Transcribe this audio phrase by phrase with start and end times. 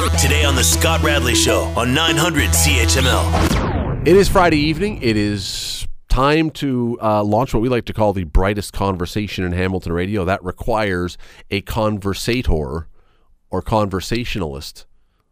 [0.00, 4.06] Today on The Scott Radley Show on 900 CHML.
[4.06, 5.02] It is Friday evening.
[5.02, 9.52] It is time to uh, launch what we like to call the brightest conversation in
[9.52, 10.24] Hamilton radio.
[10.24, 11.18] That requires
[11.50, 12.88] a conversator
[13.50, 14.86] or conversationalist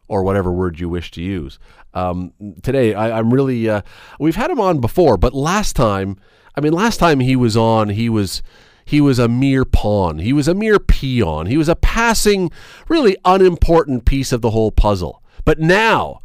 [0.07, 1.59] or whatever word you wish to use.
[1.95, 3.80] Um, today, I, I'm really, uh,
[4.21, 6.19] we've had him on before, but last time,
[6.55, 8.43] I mean, last time he was on, he was.
[8.89, 10.18] He was a mere pawn.
[10.18, 11.45] He was a mere peon.
[11.45, 12.50] He was a passing,
[12.89, 15.22] really unimportant piece of the whole puzzle.
[15.45, 16.21] But now,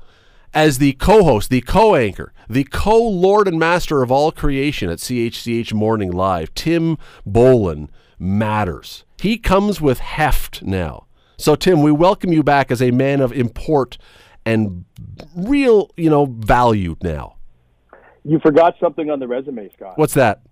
[0.54, 6.10] as the co-host, the co-anchor, the co-lord and master of all creation at CHCH Morning
[6.10, 9.04] Live, Tim Bolen matters.
[9.20, 11.08] He comes with heft now.
[11.38, 13.98] So Tim, we welcome you back as a man of import
[14.46, 14.86] and
[15.36, 17.36] real, you know, value now.
[18.24, 19.98] You forgot something on the resume, Scott.
[19.98, 20.44] What's that?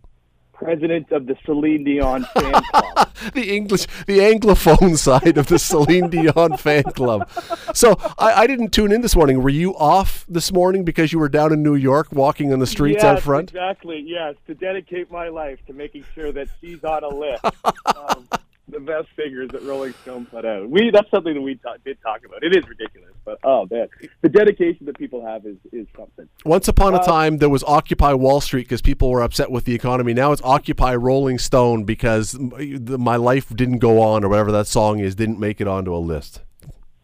[0.62, 3.10] President of the Celine Dion fan club.
[3.34, 7.30] the English, the Anglophone side of the Celine Dion fan club.
[7.74, 9.42] So I, I, didn't tune in this morning.
[9.42, 12.68] Were you off this morning because you were down in New York walking on the
[12.68, 13.50] streets yes, out front?
[13.50, 14.04] Exactly.
[14.06, 17.44] Yes, to dedicate my life to making sure that she's on a list.
[17.96, 18.28] um,
[18.72, 20.70] the best figures that Rolling Stone put out.
[20.70, 22.44] We that's something that we talk, did talk about.
[22.44, 23.88] It is ridiculous, but oh man,
[24.22, 26.28] the dedication that people have is is something.
[26.46, 29.66] Once upon a uh, time, there was Occupy Wall Street because people were upset with
[29.66, 30.14] the economy.
[30.14, 35.00] Now it's Occupy Rolling Stone because my life didn't go on or whatever that song
[35.00, 36.42] is didn't make it onto a list.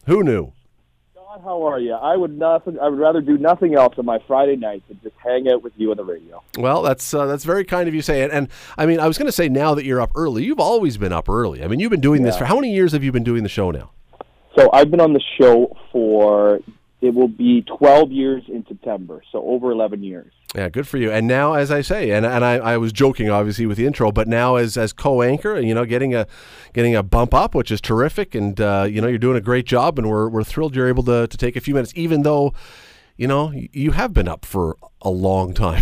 [0.05, 0.53] Who knew?
[1.43, 1.93] How are you?
[1.93, 2.79] I would nothing.
[2.79, 5.73] I would rather do nothing else on my Friday night than just hang out with
[5.77, 6.43] you on the radio.
[6.57, 8.23] Well, that's uh, that's very kind of you say.
[8.23, 10.59] And, and I mean, I was going to say now that you're up early, you've
[10.59, 11.63] always been up early.
[11.63, 12.27] I mean, you've been doing yeah.
[12.27, 13.91] this for how many years have you been doing the show now?
[14.57, 16.59] So I've been on the show for
[17.01, 20.33] it will be 12 years in September, so over 11 years.
[20.55, 21.11] Yeah, good for you.
[21.11, 24.11] And now, as I say, and and I, I was joking obviously with the intro,
[24.11, 26.25] but now as as co-anchor, you know, getting a
[26.73, 29.65] getting a bump up, which is terrific, and uh, you know, you're doing a great
[29.65, 32.53] job, and we're we're thrilled you're able to to take a few minutes, even though,
[33.17, 35.81] you know, you have been up for a long time.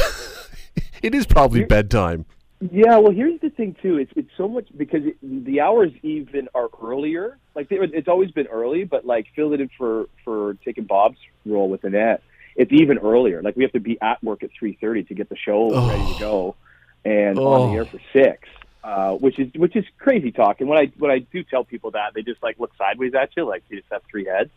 [1.03, 2.25] it is probably bedtime.
[2.71, 3.97] Yeah, well, here's the thing too.
[3.97, 7.37] It's it's so much because it, the hours even are earlier.
[7.53, 11.19] Like they, it's always been early, but like filled it in for for taking Bob's
[11.45, 12.23] role with Annette
[12.55, 13.41] it's even earlier.
[13.41, 15.87] Like we have to be at work at three thirty to get the show oh.
[15.87, 16.55] ready to go,
[17.03, 17.47] and oh.
[17.47, 18.47] on the air for six.
[18.83, 20.59] Uh, which is which is crazy talk.
[20.59, 23.29] And when I when I do tell people that, they just like look sideways at
[23.35, 24.51] you, like you just have three heads.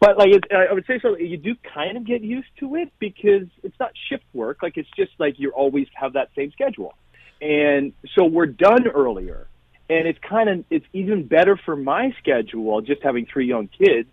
[0.00, 2.92] But like it, I would say, so you do kind of get used to it
[2.98, 4.64] because it's not shift work.
[4.64, 6.94] Like it's just like you always have that same schedule,
[7.40, 9.46] and so we're done earlier.
[9.88, 14.08] And it's kind of it's even better for my schedule just having three young kids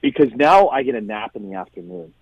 [0.00, 2.14] because now I get a nap in the afternoon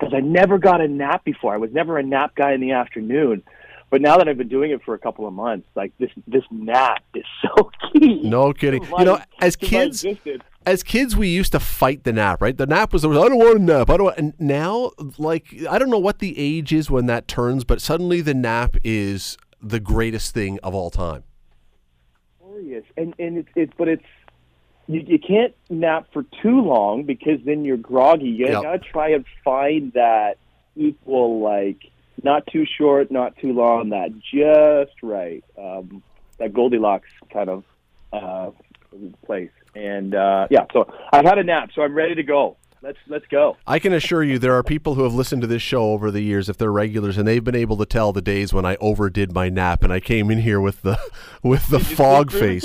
[0.00, 1.52] because I never got a nap before.
[1.52, 3.42] I was never a nap guy in the afternoon.
[3.90, 6.44] But now that I've been doing it for a couple of months, like this this
[6.50, 8.22] nap is so key.
[8.22, 8.84] No kidding.
[8.98, 10.06] you know, as kids,
[10.64, 12.40] as kids, we used to fight the nap.
[12.40, 13.90] Right, the nap was I don't want a nap.
[13.90, 14.04] I don't.
[14.04, 17.80] Want, and now, like, I don't know what the age is when that turns, but
[17.80, 21.24] suddenly the nap is the greatest thing of all time.
[22.38, 24.04] Glorious, and and it's it's but it's
[24.90, 28.28] you, you can't nap for too long because then you're groggy.
[28.28, 28.62] You yep.
[28.62, 30.38] gotta try and find that
[30.76, 31.90] equal, like
[32.22, 36.02] not too short, not too long, that just right, um,
[36.38, 37.64] that Goldilocks kind of
[38.12, 38.50] uh,
[39.24, 39.50] place.
[39.76, 43.26] And uh, yeah, so I've had a nap, so I'm ready to go let's let's
[43.26, 43.56] go.
[43.66, 46.20] I can assure you, there are people who have listened to this show over the
[46.20, 49.32] years, if they're regulars, and they've been able to tell the days when I overdid
[49.32, 50.98] my nap and I came in here with the
[51.42, 52.64] with the fog face.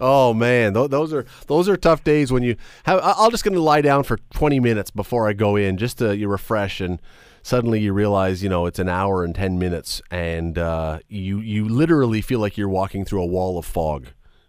[0.00, 3.00] oh man, th- those are those are tough days when you have.
[3.02, 6.16] I'm just going to lie down for 20 minutes before I go in, just to
[6.16, 7.00] you refresh and
[7.42, 11.68] suddenly you realize you know it's an hour and 10 minutes and uh, you you
[11.68, 14.08] literally feel like you're walking through a wall of fog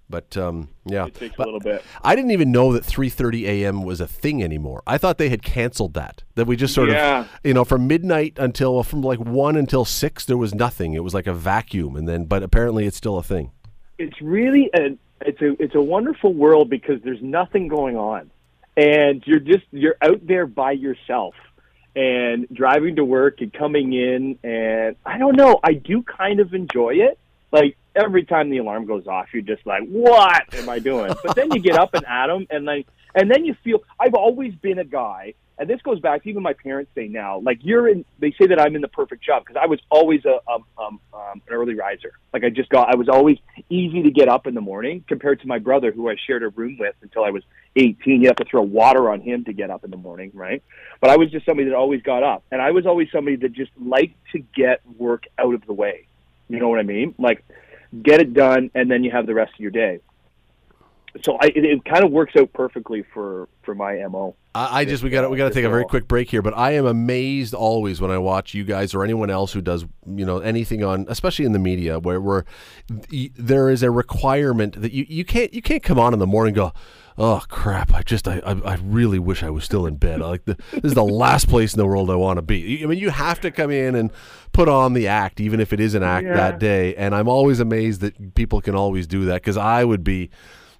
[0.09, 1.83] but um, yeah, it takes but a little bit.
[2.03, 3.83] I didn't even know that 3:30 a.m.
[3.83, 4.81] was a thing anymore.
[4.87, 6.23] I thought they had canceled that.
[6.35, 7.21] That we just sort yeah.
[7.21, 10.93] of, you know, from midnight until from like one until six, there was nothing.
[10.93, 13.51] It was like a vacuum, and then, but apparently, it's still a thing.
[13.97, 18.31] It's really a it's a it's a wonderful world because there's nothing going on,
[18.75, 21.35] and you're just you're out there by yourself
[21.95, 26.53] and driving to work and coming in, and I don't know, I do kind of
[26.53, 27.17] enjoy it.
[27.51, 31.35] Like every time the alarm goes off, you're just like, "What am I doing?" But
[31.35, 33.83] then you get up and at them, and like, and then you feel.
[33.99, 37.59] I've always been a guy, and this goes back even my parents say now, like
[37.61, 38.05] you're in.
[38.19, 40.99] They say that I'm in the perfect job because I was always a um, um,
[41.13, 42.13] um, an early riser.
[42.31, 43.39] Like I just got, I was always
[43.69, 46.49] easy to get up in the morning compared to my brother, who I shared a
[46.49, 47.43] room with until I was
[47.75, 48.21] 18.
[48.21, 50.61] You have to throw water on him to get up in the morning, right?
[51.01, 53.53] But I was just somebody that always got up, and I was always somebody that
[53.53, 56.07] just liked to get work out of the way.
[56.49, 57.15] You know what I mean?
[57.17, 57.43] Like
[58.03, 59.99] get it done, and then you have the rest of your day.
[61.23, 64.35] So I, it, it kind of works out perfectly for for my mo.
[64.55, 66.57] I, I just we got we got to take a very quick break here, but
[66.57, 70.25] I am amazed always when I watch you guys or anyone else who does you
[70.25, 72.45] know anything on, especially in the media, where where
[73.37, 76.49] there is a requirement that you, you can't you can't come on in the morning
[76.51, 76.73] and go.
[77.19, 77.95] Oh crap!
[77.95, 80.21] I just I, I, I really wish I was still in bed.
[80.21, 82.83] I like the, this is the last place in the world I want to be.
[82.83, 84.11] I mean, you have to come in and
[84.51, 86.35] put on the act, even if it is an act Yeah.
[86.35, 86.93] that day.
[86.93, 90.29] And I'm always amazed that people can always do that because I would be,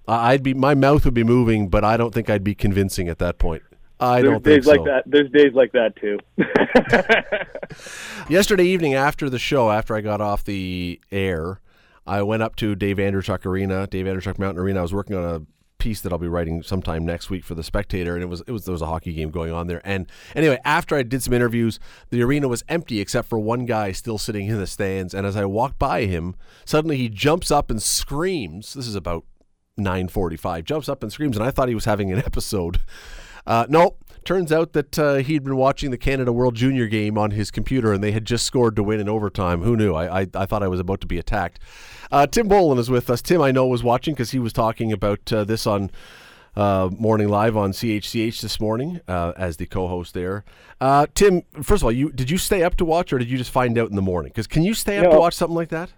[0.07, 3.19] I'd be my mouth would be moving, but I don't think I'd be convincing at
[3.19, 3.63] that point.
[3.99, 4.71] I There's don't think days so.
[4.71, 5.03] like that.
[5.05, 6.19] There's days like that too.
[8.33, 11.61] Yesterday evening after the show, after I got off the air,
[12.05, 14.79] I went up to Dave Andreychuk Arena, Dave Andreychuk Mountain Arena.
[14.79, 15.41] I was working on a
[15.79, 18.51] piece that I'll be writing sometime next week for the Spectator, and it was it
[18.51, 19.81] was there was a hockey game going on there.
[19.83, 21.79] And anyway, after I did some interviews,
[22.09, 25.13] the arena was empty except for one guy still sitting in the stands.
[25.13, 28.73] And as I walked by him, suddenly he jumps up and screams.
[28.73, 29.25] This is about
[29.77, 30.63] 9:45.
[30.63, 32.79] Jumps up and screams, and I thought he was having an episode.
[33.45, 33.95] Uh, no,
[34.25, 37.93] turns out that uh, he'd been watching the Canada World Junior game on his computer,
[37.93, 39.61] and they had just scored to win in overtime.
[39.61, 39.93] Who knew?
[39.93, 41.59] I I, I thought I was about to be attacked.
[42.11, 43.21] Uh, Tim Bolen is with us.
[43.21, 45.89] Tim, I know was watching because he was talking about uh, this on.
[46.55, 50.43] Uh, morning live on CHCH this morning uh, as the co-host there.
[50.81, 53.37] Uh, Tim, first of all, you did you stay up to watch or did you
[53.37, 54.31] just find out in the morning?
[54.31, 55.91] Because can you stay up to watch something like that?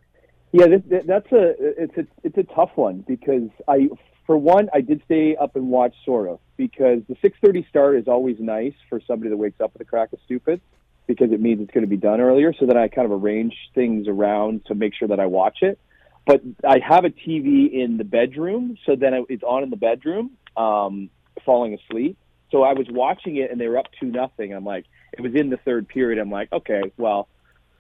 [0.51, 3.89] Yeah, that- that's a it's a it's a tough one because I
[4.25, 7.97] for one I did stay up and watch sort of because the six thirty start
[7.97, 10.61] is always nice for somebody that wakes up with a crack of stupid
[11.07, 12.53] because it means it's going to be done earlier.
[12.53, 15.79] So then I kind of arrange things around to make sure that I watch it.
[16.25, 19.77] But I have a TV in the bedroom, so then it- it's on in the
[19.77, 21.09] bedroom, um,
[21.43, 22.15] falling asleep.
[22.51, 24.53] So I was watching it and they were up two nothing.
[24.53, 26.19] I'm like, it was in the third period.
[26.19, 27.27] I'm like, okay, well.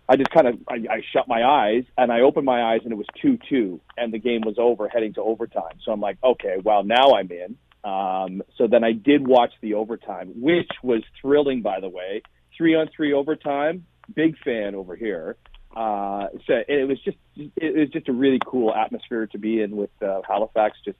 [0.09, 2.91] I just kind of I, I shut my eyes and I opened my eyes and
[2.91, 5.77] it was two two and the game was over heading to overtime.
[5.85, 7.57] So I'm like, okay, well now I'm in.
[7.83, 12.23] Um, so then I did watch the overtime, which was thrilling, by the way.
[12.57, 15.37] Three on three overtime, big fan over here.
[15.75, 19.77] Uh, so it was just it was just a really cool atmosphere to be in
[19.77, 20.97] with uh, Halifax, just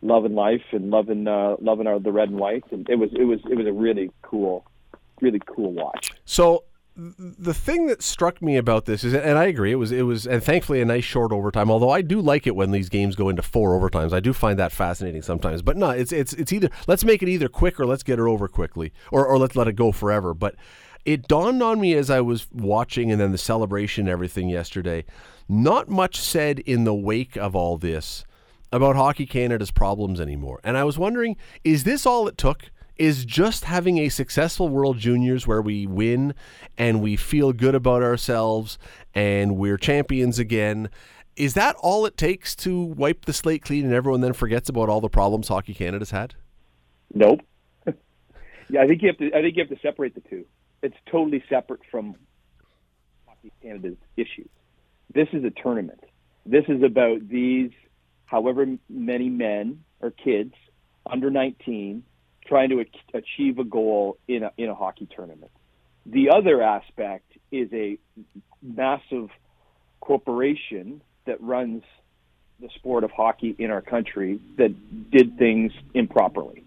[0.00, 3.24] loving life and loving uh, loving our, the red and white, and it was it
[3.24, 4.64] was it was a really cool,
[5.20, 6.12] really cool watch.
[6.24, 6.64] So
[6.98, 10.26] the thing that struck me about this is, and I agree, it was it was,
[10.26, 11.70] and thankfully a nice short overtime.
[11.70, 14.12] Although I do like it when these games go into four overtimes.
[14.12, 15.62] I do find that fascinating sometimes.
[15.62, 18.22] But no, it's it's it's either let's make it either quick or let's get it
[18.22, 20.34] over quickly, or or let's let it go forever.
[20.34, 20.56] But
[21.04, 25.04] it dawned on me as I was watching and then the celebration and everything yesterday.
[25.48, 28.24] Not much said in the wake of all this
[28.72, 30.60] about Hockey Canada's problems anymore.
[30.64, 32.70] And I was wondering, is this all it took?
[32.98, 36.34] Is just having a successful World Juniors where we win
[36.76, 38.76] and we feel good about ourselves
[39.14, 40.90] and we're champions again?
[41.36, 44.88] Is that all it takes to wipe the slate clean and everyone then forgets about
[44.88, 46.34] all the problems Hockey Canada's had?
[47.14, 47.40] Nope.
[48.68, 49.26] yeah, I think you have to.
[49.32, 50.44] I think you have to separate the two.
[50.82, 52.16] It's totally separate from
[53.28, 54.48] Hockey Canada's issues.
[55.14, 56.02] This is a tournament.
[56.44, 57.70] This is about these,
[58.26, 60.54] however many men or kids
[61.06, 62.02] under 19,
[62.48, 62.84] trying to
[63.14, 65.50] achieve a goal in a in a hockey tournament.
[66.06, 67.98] The other aspect is a
[68.62, 69.28] massive
[70.00, 71.82] corporation that runs
[72.60, 76.64] the sport of hockey in our country that did things improperly.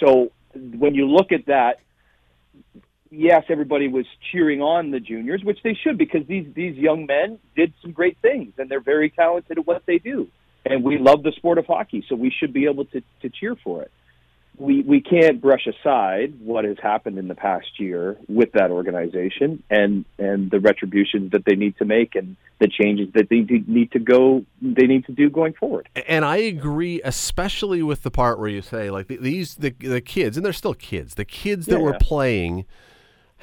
[0.00, 1.80] So when you look at that,
[3.10, 7.38] yes, everybody was cheering on the juniors, which they should because these these young men
[7.54, 10.28] did some great things and they're very talented at what they do.
[10.64, 13.54] And we love the sport of hockey, so we should be able to, to cheer
[13.54, 13.90] for it.
[14.56, 19.62] We we can't brush aside what has happened in the past year with that organization
[19.68, 23.90] and and the retributions that they need to make and the changes that they need
[23.92, 25.88] to go they need to do going forward.
[26.06, 30.36] And I agree, especially with the part where you say like these the the kids,
[30.36, 31.14] and they're still kids.
[31.14, 32.64] The kids that Yeah, were playing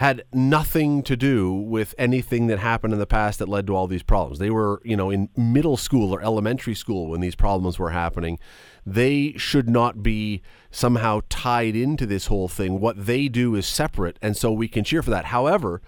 [0.02, 3.86] had nothing to do with anything that happened in the past that led to all
[3.86, 4.40] these problems.
[4.40, 8.40] They were, you know, in middle school or elementary school when these problems were happening.
[8.84, 10.42] They should not be
[10.72, 12.80] somehow tied into this whole thing.
[12.80, 15.26] What they do is separate, and so we can cheer for that.
[15.26, 15.84] However,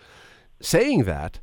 [0.62, 1.39] saying that,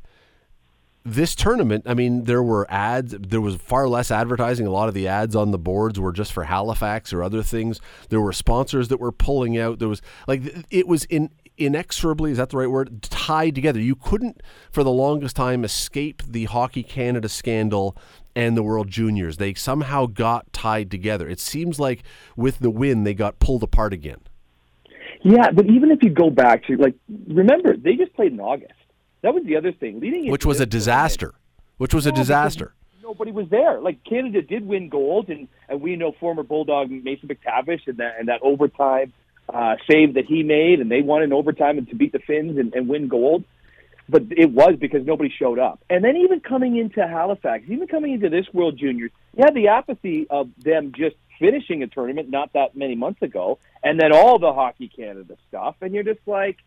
[1.03, 3.15] this tournament, I mean, there were ads.
[3.19, 4.65] There was far less advertising.
[4.65, 7.81] A lot of the ads on the boards were just for Halifax or other things.
[8.09, 9.79] There were sponsors that were pulling out.
[9.79, 11.31] There was like it was in
[11.65, 13.79] inexorably is that the right word tied together.
[13.79, 14.41] You couldn't
[14.71, 17.95] for the longest time escape the Hockey Canada scandal
[18.35, 19.37] and the World Juniors.
[19.37, 21.27] They somehow got tied together.
[21.27, 22.03] It seems like
[22.35, 24.19] with the win they got pulled apart again.
[25.23, 26.95] Yeah, but even if you go back to like,
[27.27, 28.73] remember they just played in August.
[29.21, 31.35] That was the other thing leading, Which was a disaster.
[31.77, 32.73] Which was a No, disaster.
[33.03, 33.79] nobody was there.
[33.79, 38.15] Like Canada did win gold, and and we know former Bulldog Mason McTavish and that
[38.19, 39.13] and that overtime
[39.53, 42.57] uh, save that he made, and they won in overtime and to beat the Finns
[42.57, 43.43] and, and win gold.
[44.09, 45.81] But it was because nobody showed up.
[45.89, 49.69] And then even coming into Halifax, even coming into this World Juniors, you had the
[49.69, 54.37] apathy of them just finishing a tournament not that many months ago, and then all
[54.37, 56.57] the Hockey Canada stuff, and you're just like,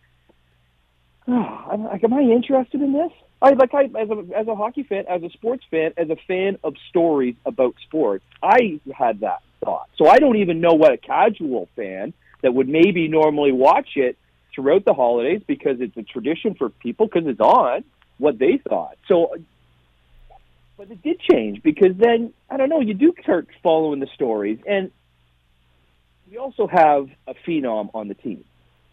[1.29, 3.12] oh, I'm like, am I interested in this?
[3.43, 6.17] I like I as a as a hockey fan, as a sports fan, as a
[6.26, 9.91] fan of stories about sports, I had that thought.
[9.97, 14.18] So I don't even know what a casual fan that would maybe normally watch it
[14.54, 17.84] throughout the holidays because it's a tradition for people because it's on
[18.18, 18.98] what they thought.
[19.08, 19.34] So,
[20.76, 22.80] but it did change because then I don't know.
[22.80, 24.90] You do start following the stories, and
[26.30, 28.44] we also have a phenom on the team.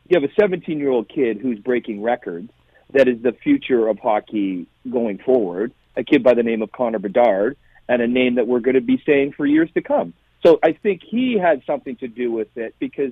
[0.08, 2.50] You have a 17 year old kid who's breaking records.
[2.94, 5.74] That is the future of hockey going forward.
[5.98, 7.58] A kid by the name of Connor Bedard,
[7.90, 10.14] and a name that we're going to be saying for years to come.
[10.42, 13.12] So I think he had something to do with it because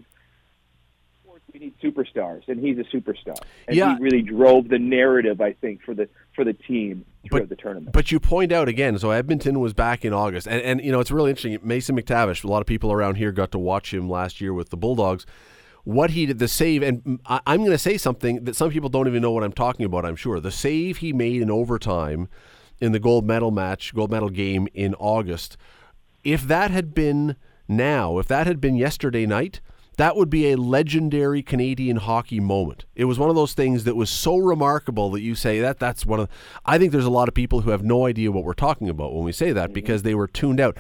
[1.54, 3.38] we need superstars, and he's a superstar.
[3.68, 3.96] And Yeah.
[3.98, 7.56] he really drove the narrative, I think, for the for the team throughout But- the
[7.56, 7.92] tournament.
[7.94, 11.00] But you point out again, so Edmonton was back in August, and and you know
[11.00, 11.58] it's really interesting.
[11.64, 14.70] Mason McTavish, a lot of people around here got to watch him last year with
[14.70, 15.26] the Bulldogs.
[15.86, 18.90] What he did, the save, and I, I'm going to say something that some people
[18.90, 20.06] don't even know what I'm talking about.
[20.06, 22.28] I'm sure the save he made in overtime
[22.82, 25.58] in the gold medal match, gold medal game in August.
[26.24, 27.36] If that had been
[27.68, 29.62] now, if that had been yesterday night,
[30.00, 32.86] that would be a legendary Canadian hockey moment.
[32.96, 36.06] It was one of those things that was so remarkable that you say that that's
[36.06, 36.30] one of
[36.66, 39.14] I think there's a lot of people who have no idea what we're talking about
[39.14, 39.74] when we say that mm-hmm.
[39.74, 40.78] because they were tuned out.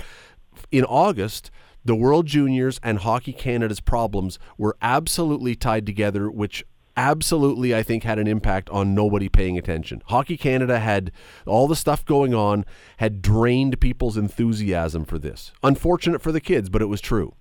[0.72, 1.52] In August,
[1.84, 6.64] the World Juniors and Hockey Canada's problems were absolutely tied together, which
[6.96, 10.02] absolutely I think had an impact on nobody paying attention.
[10.06, 11.12] Hockey Canada had
[11.46, 12.64] all the stuff going on,
[12.98, 15.52] had drained people's enthusiasm for this.
[15.62, 17.34] Unfortunate for the kids, but it was true.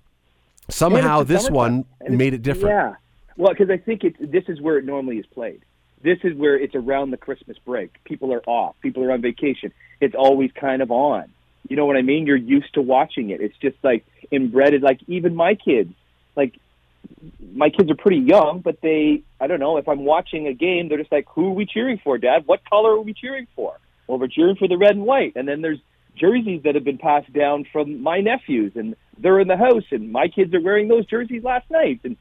[0.69, 2.75] Somehow And it's the this one it's- made it different.
[2.75, 2.95] Yeah,
[3.37, 5.61] well, because I think it's this is where it normally is played.
[6.01, 8.01] This is where it's around the Christmas break.
[8.05, 8.75] People are off.
[8.81, 9.73] People are on vacation.
[9.99, 11.25] It's always kind of on.
[11.67, 12.25] You know what I mean?
[12.25, 13.41] You're used to watching it.
[13.41, 14.81] It's just like inbred.
[14.81, 15.93] Like even my kids,
[16.37, 16.55] like
[17.53, 20.87] my kids are pretty young, but they, I don't know, if I'm watching a game,
[20.87, 22.43] they're just like, who are we cheering for, Dad?
[22.45, 23.77] What color are we cheering for?
[24.07, 25.33] Well, we're cheering for the red and white.
[25.35, 25.79] And then there's
[26.15, 30.11] jerseys that have been passed down from my nephews, and they're in the house, and
[30.11, 32.01] my kids are wearing those jerseys last night.
[32.03, 32.17] And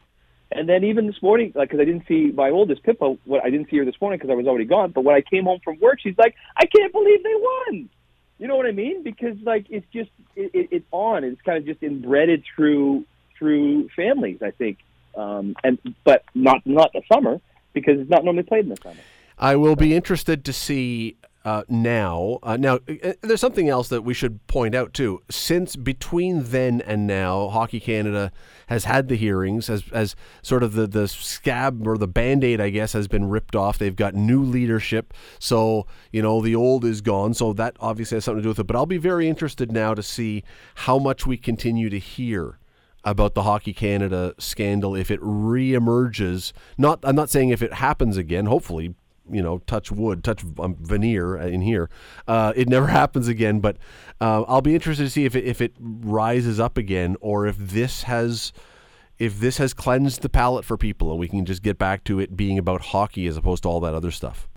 [0.51, 3.51] and then even this morning, like, because I didn't see my oldest Pippa, what I
[3.51, 4.93] didn't see her this morning because I was already gone.
[4.93, 7.91] But when I came home from work, she's like, I can't believe they won.
[8.39, 9.03] You know what I mean?
[9.03, 11.25] Because like it's just it, it, it's on.
[11.25, 13.05] It's kind of just inbred through
[13.39, 14.79] through families, I think.
[15.17, 17.41] Um, and but not not the summer
[17.73, 19.01] because it's not normally played in the summer.
[19.39, 21.17] I will be interested to see
[21.49, 22.39] uh, now.
[22.43, 25.23] Uh, now, uh, there's something else that we should point out too.
[25.31, 28.31] Since between then and now, Hockey Canada
[28.67, 32.61] has had the hearings, as as sort of the the scab or the band aid,
[32.61, 33.79] I guess, has been ripped off.
[33.79, 37.33] They've got new leadership, so you know the old is gone.
[37.33, 38.67] So that obviously has something to do with it.
[38.67, 42.59] But I'll be very interested now to see how much we continue to hear
[43.05, 46.53] about the Hockey Canada scandal if it reemerges.
[46.77, 48.45] Not, I'm not saying if it happens again.
[48.45, 48.95] Hopefully,
[49.31, 51.91] you know, touch wood, touch um, veneer in here.
[52.27, 53.61] Uh, it never happens again.
[53.61, 53.77] But
[54.21, 57.57] uh, I'll be interested to see if it, if it rises up again or if
[57.57, 58.53] this has.
[59.19, 62.21] If this has cleansed the palate for people and we can just get back to
[62.21, 64.49] it being about hockey as opposed to all that other stuff.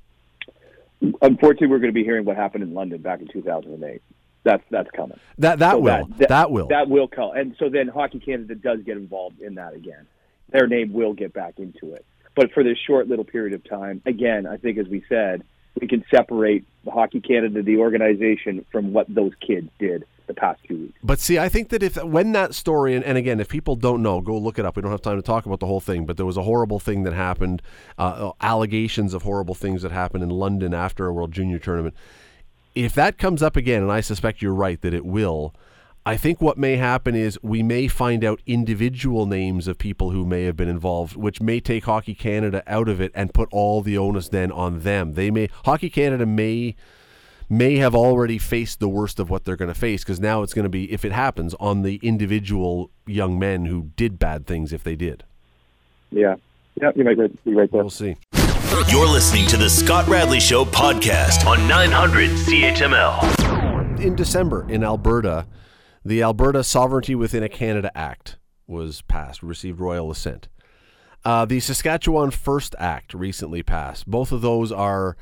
[1.24, 4.04] Unfortunately, we're going to be hearing what happened in London back in 2008.
[4.44, 5.20] That's that's coming.
[5.38, 7.32] That that So will that, will that will come.
[7.36, 10.08] And so then Hockey Canada does get involved in that again.
[10.50, 12.06] Their name will get back into it.
[12.36, 15.44] But for this short little period of time, again, I think as we said,
[15.80, 20.62] we can separate the Hockey Canada, the organization, from what those kids did the past
[20.68, 20.94] two weeks.
[21.04, 24.02] But see, I think that if when that story, and, and again, if people don't
[24.02, 24.76] know, go look it up.
[24.76, 26.80] We don't have time to talk about the whole thing, but there was a horrible
[26.80, 27.62] thing that happened,
[27.98, 31.96] uh, allegations of horrible things that happened in London after a World Junior Tournament.
[32.76, 35.54] If that comes up again, and I suspect you're right that it will,
[36.04, 40.26] I think what may happen is we may find out individual names of people who
[40.26, 43.82] may have been involved, which may take Hockey Canada out of it and put all
[43.82, 45.14] the onus then on them.
[45.14, 46.76] They may Hockey Canada may
[47.48, 50.56] may have already faced the worst of what they're going to face because now it's
[50.56, 54.74] going to be, if it happens, on the individual young men who did bad things
[54.74, 55.24] if they did.
[56.10, 56.36] Yeah.
[56.82, 57.84] Yeah, you might be right there.
[57.84, 58.16] We'll see.
[58.90, 64.00] You're listening to the Scott Radley Show podcast on 900 CHML.
[64.00, 65.46] In December in Alberta,
[66.04, 70.48] the Alberta Sovereignty Within a Canada Act was passed, received royal assent.
[71.24, 74.08] Uh, the Saskatchewan First Act recently passed.
[74.08, 75.16] Both of those are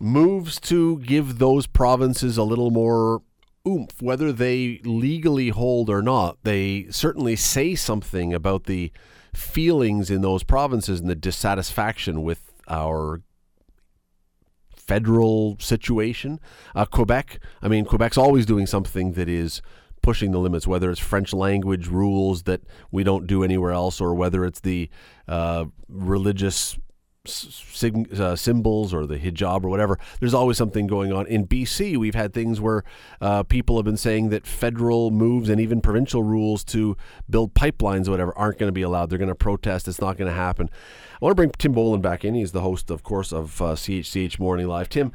[0.00, 3.22] moves to give those provinces a little more
[3.66, 6.38] oomph, whether they legally hold or not.
[6.42, 8.90] They certainly say something about the
[9.32, 13.22] feelings in those provinces and the dissatisfaction with our
[14.76, 16.40] federal situation.
[16.74, 19.62] Uh, Quebec, I mean, Quebec's always doing something that is
[20.04, 24.14] pushing the limits, whether it's French language rules that we don't do anywhere else, or
[24.14, 24.90] whether it's the
[25.26, 26.78] uh, religious
[27.26, 29.98] sig- uh, symbols or the hijab or whatever.
[30.20, 31.26] There's always something going on.
[31.26, 32.84] In BC, we've had things where
[33.22, 36.98] uh, people have been saying that federal moves and even provincial rules to
[37.30, 39.08] build pipelines or whatever aren't going to be allowed.
[39.08, 39.88] They're going to protest.
[39.88, 40.68] It's not going to happen.
[41.14, 42.34] I want to bring Tim Bolen back in.
[42.34, 44.90] He's the host, of course, of uh, CHCH Morning Live.
[44.90, 45.12] Tim,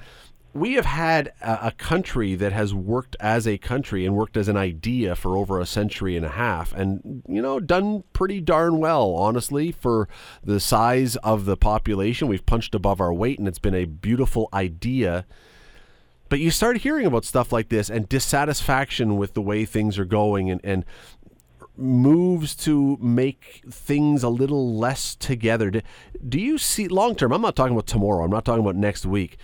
[0.54, 4.58] we have had a, country that has worked as a country and worked as an
[4.58, 9.14] idea for over a century and a half and you know done pretty darn well
[9.14, 10.10] honestly for
[10.44, 12.28] the size of the population.
[12.28, 15.26] We've punched above our weight and it's been a beautiful idea.
[16.30, 20.06] But you start hearing about stuff like this and dissatisfaction with the way things are
[20.06, 20.86] going and, and
[21.76, 25.72] moves to make things a little less together.
[26.28, 29.06] Do you see long term i'm not talking about tomorrow i'm not talking about next
[29.06, 29.38] week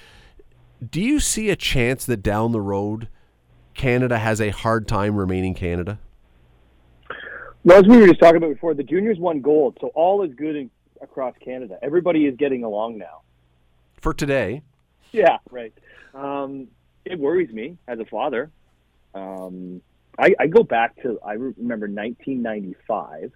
[0.92, 3.08] do you see a chance that down the road
[3.74, 6.00] Canada has a hard time remaining Canada?
[7.64, 10.34] Well, as we were just talking about before, the juniors won gold, so all is
[10.36, 10.70] good in,
[11.02, 11.80] across Canada.
[11.82, 13.22] Everybody is getting along now.
[14.02, 14.62] For today.
[15.12, 15.74] Yeah, right.
[16.14, 16.68] Um,
[17.06, 18.52] it worries me as a father.
[19.14, 19.82] Um,
[20.20, 23.32] I, I, go back to I remember 1995.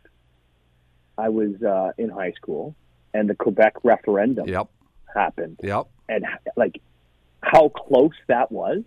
[1.18, 2.76] I was uh, in high school,
[3.14, 4.68] and the Quebec referendum yep.
[5.14, 5.60] happened.
[5.64, 5.88] Yep.
[6.08, 6.26] And
[6.56, 6.82] like
[7.42, 8.84] how close that was.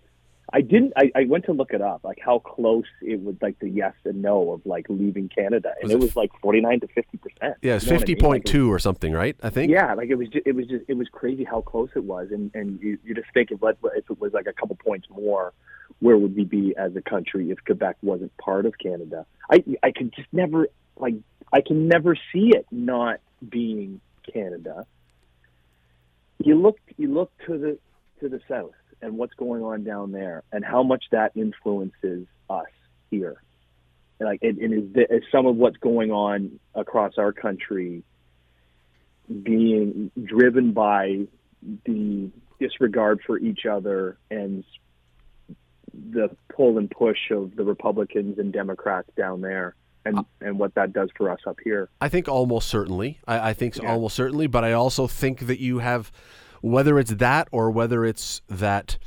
[0.51, 0.93] I didn't.
[0.95, 3.93] I, I went to look it up, like how close it was, like the yes
[4.05, 6.87] and no of like leaving Canada, and was it, it, was like forty nine to
[6.87, 7.55] fifty percent.
[7.63, 9.35] Yeah, it's fifty point two or something, right?
[9.41, 9.71] I think.
[9.71, 10.27] Yeah, like it was.
[10.27, 10.85] Just, it was just.
[10.87, 14.09] It was crazy how close it was, and and you, you just think if if
[14.11, 15.53] it was like a couple points more,
[15.99, 19.25] where would we be as a country if Quebec wasn't part of Canada?
[19.49, 20.67] I I could just never
[20.97, 21.15] like
[21.51, 24.85] I can never see it not being Canada.
[26.43, 27.79] You look you look to the
[28.23, 32.65] to the south and what's going on down there and how much that influences us
[33.11, 33.41] here.
[34.19, 38.03] And like, and, and is, the, is some of what's going on across our country
[39.43, 41.27] being driven by
[41.85, 44.63] the disregard for each other and
[45.93, 50.93] the pull and push of the Republicans and Democrats down there and, and what that
[50.93, 51.89] does for us up here.
[51.99, 53.19] I think almost certainly.
[53.27, 53.91] I, I think yeah.
[53.91, 56.11] almost certainly, but I also think that you have
[56.63, 58.97] whether it's that or whether it's that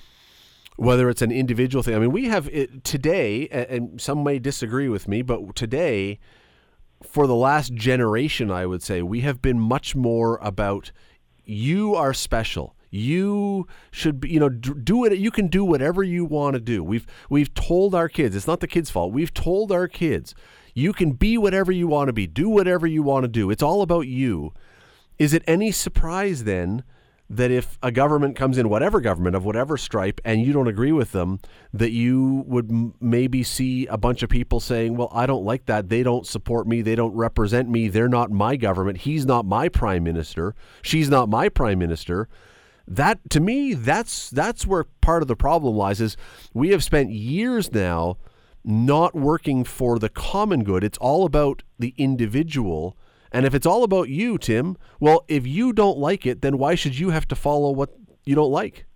[0.77, 1.95] whether it's an individual thing.
[1.95, 6.19] I mean, we have it today, and some may disagree with me, but today,
[7.03, 10.93] for the last generation, I would say, we have been much more about
[11.47, 12.77] you are special.
[12.91, 15.17] You should be, you know, do it.
[15.17, 16.85] You can do whatever you want to do.
[16.85, 18.37] We've we've told our kids.
[18.37, 19.15] It's not the kids' fault.
[19.15, 20.35] We've told our kids,
[20.75, 22.27] you can be whatever you want to be.
[22.27, 23.51] Do whatever you want to do.
[23.51, 24.53] It's all about you.
[25.19, 26.85] Is it any surprise then
[27.29, 30.93] that if a government comes in, whatever government of whatever stripe, and you don't agree
[30.93, 31.41] with them,
[31.73, 35.67] that you would m- maybe see a bunch of people saying, Well, I don't like
[35.67, 35.89] that.
[35.89, 36.83] They don't support me.
[36.83, 37.89] They don't represent me.
[37.89, 38.99] They're not my government.
[38.99, 40.55] He's not my prime minister.
[40.83, 42.29] She's not my prime minister.
[42.87, 46.01] That to me, that's that's where part of the problem lies.
[46.01, 46.17] Is
[46.55, 48.19] we have spent years now
[48.65, 50.85] not working for the common good.
[50.85, 52.97] It's all about the individual
[53.37, 56.75] and if it's all about you, Tim, well, if you don't like it, then why
[56.75, 57.91] should you have to follow what
[58.25, 58.87] you don't like?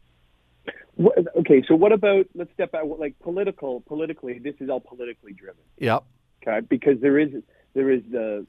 [1.36, 2.84] Okay, so what about let's step back.
[2.98, 5.60] Like political, politically, this is all politically driven.
[5.76, 6.04] Yep.
[6.42, 7.28] Okay, because there is
[7.74, 8.46] there is the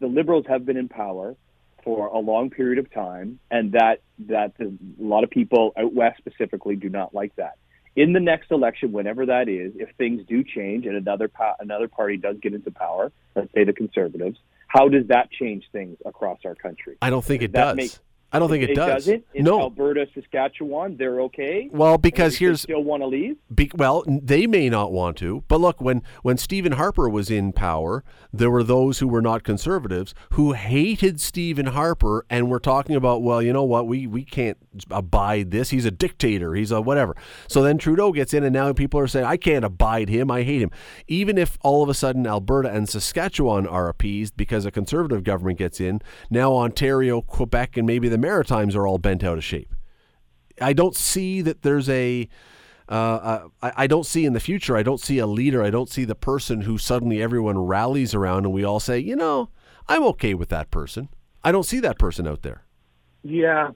[0.00, 1.36] the liberals have been in power
[1.84, 5.94] for a long period of time, and that that the, a lot of people out
[5.94, 7.58] west specifically do not like that.
[7.94, 12.16] In the next election, whenever that is, if things do change and another another party
[12.16, 16.54] does get into power, let's say the conservatives, how does that change things across our
[16.54, 16.96] country?
[17.02, 18.00] I don't think it does.
[18.30, 19.06] I don't think it, it does.
[19.06, 19.24] Doesn't?
[19.32, 19.60] In no.
[19.60, 21.70] Alberta, Saskatchewan, they're okay.
[21.72, 23.38] Well, because here's still want to leave.
[23.54, 27.52] Be, well, they may not want to, but look, when when Stephen Harper was in
[27.52, 32.96] power, there were those who were not conservatives who hated Stephen Harper and were talking
[32.96, 34.58] about, well, you know what, we we can't
[34.90, 35.70] abide this.
[35.70, 36.54] He's a dictator.
[36.54, 37.16] He's a whatever.
[37.48, 40.30] So then Trudeau gets in, and now people are saying, I can't abide him.
[40.30, 40.70] I hate him.
[41.06, 45.58] Even if all of a sudden Alberta and Saskatchewan are appeased because a conservative government
[45.58, 49.44] gets in, now Ontario, Quebec, and maybe the the Maritimes are all bent out of
[49.44, 49.74] shape.
[50.60, 52.28] I don't see that there's a.
[52.88, 54.76] Uh, I, I don't see in the future.
[54.76, 55.62] I don't see a leader.
[55.62, 59.14] I don't see the person who suddenly everyone rallies around and we all say, you
[59.14, 59.50] know,
[59.88, 61.10] I'm okay with that person.
[61.44, 62.64] I don't see that person out there.
[63.22, 63.70] Yeah,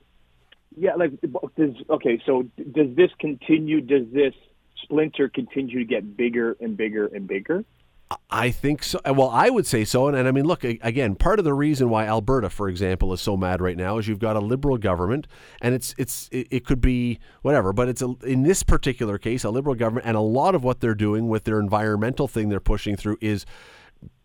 [0.76, 1.12] Yeah, like
[1.56, 2.22] does okay.
[2.24, 3.82] So does this continue?
[3.82, 4.34] Does this
[4.82, 7.64] splinter continue to get bigger and bigger and bigger?
[8.30, 9.00] I think so.
[9.04, 10.08] Well, I would say so.
[10.08, 13.20] And, and, I mean, look, again, part of the reason why Alberta, for example, is
[13.20, 15.26] so mad right now is you've got a liberal government,
[15.60, 19.44] and it's it's it, it could be whatever, but it's a, in this particular case
[19.44, 22.60] a liberal government, and a lot of what they're doing with their environmental thing they're
[22.60, 23.44] pushing through is,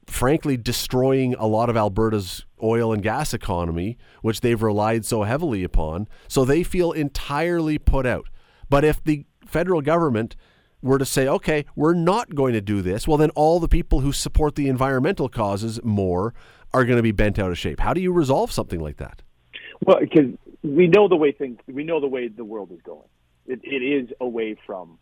[0.05, 5.63] frankly, destroying a lot of Alberta's oil and gas economy, which they've relied so heavily
[5.63, 6.07] upon.
[6.27, 8.27] So they feel entirely put out.
[8.69, 10.35] But if the federal government
[10.81, 14.01] were to say, okay, we're not going to do this, well, then all the people
[14.01, 16.33] who support the environmental causes more
[16.73, 17.79] are going to be bent out of shape.
[17.79, 19.21] How do you resolve something like that?
[19.85, 23.07] Well, because we know the way things, we know the way the world is going.
[23.45, 24.99] It, it is away from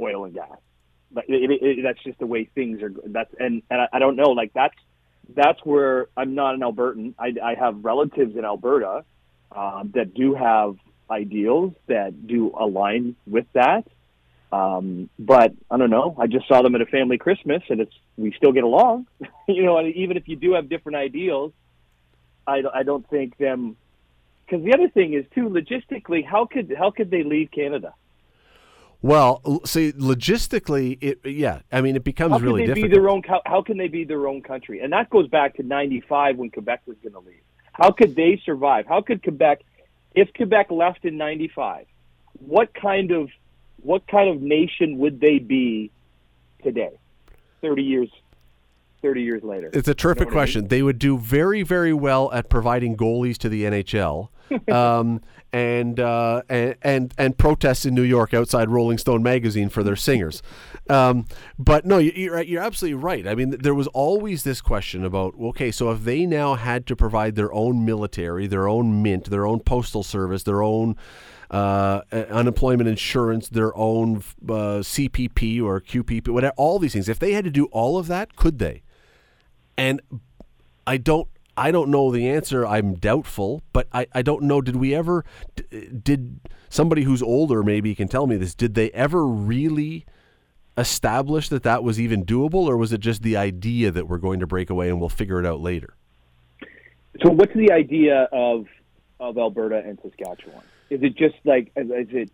[0.00, 0.48] oil and gas.
[1.10, 2.92] But it, it, that's just the way things are.
[3.04, 4.30] That's and and I, I don't know.
[4.30, 4.74] Like that's
[5.34, 7.14] that's where I'm not an Albertan.
[7.18, 9.04] I, I have relatives in Alberta
[9.54, 10.76] um, that do have
[11.10, 13.86] ideals that do align with that.
[14.52, 16.14] Um, but I don't know.
[16.20, 19.06] I just saw them at a family Christmas, and it's we still get along.
[19.48, 21.52] you know, even if you do have different ideals,
[22.46, 23.76] I, I don't think them.
[24.44, 27.94] Because the other thing is too logistically, how could how could they leave Canada?
[29.00, 31.60] Well, see, logistically, it yeah.
[31.72, 32.90] I mean, it becomes how can really they difficult.
[32.90, 34.80] Be their own, how, how can they be their own country?
[34.80, 37.40] And that goes back to '95 when Quebec was going to leave.
[37.72, 38.86] How could they survive?
[38.86, 39.62] How could Quebec,
[40.14, 41.86] if Quebec left in '95,
[42.38, 43.30] what kind of
[43.82, 45.90] what kind of nation would they be
[46.62, 46.90] today,
[47.60, 48.08] 30 years
[49.02, 49.68] 30 years later?
[49.72, 50.60] It's a terrific you know question.
[50.60, 50.68] I mean?
[50.68, 54.28] They would do very, very well at providing goalies to the NHL.
[54.70, 55.20] Um,
[55.52, 59.96] and, uh, and and and protests in New York outside Rolling Stone magazine for their
[59.96, 60.42] singers,
[60.88, 61.26] um,
[61.58, 63.26] but no, you're you're absolutely right.
[63.26, 66.96] I mean, there was always this question about okay, so if they now had to
[66.96, 70.96] provide their own military, their own mint, their own postal service, their own
[71.52, 74.16] uh, unemployment insurance, their own
[74.48, 77.08] uh, CPP or QPP, whatever, all these things.
[77.08, 78.82] If they had to do all of that, could they?
[79.76, 80.00] And
[80.86, 81.28] I don't.
[81.56, 82.66] I don't know the answer.
[82.66, 84.60] I'm doubtful, but I, I don't know.
[84.60, 85.24] Did we ever,
[86.02, 90.06] did somebody who's older maybe can tell me this, did they ever really
[90.76, 94.40] establish that that was even doable, or was it just the idea that we're going
[94.40, 95.94] to break away and we'll figure it out later?
[97.22, 98.66] So, what's the idea of,
[99.20, 100.62] of Alberta and Saskatchewan?
[100.88, 102.30] Is it just like is it?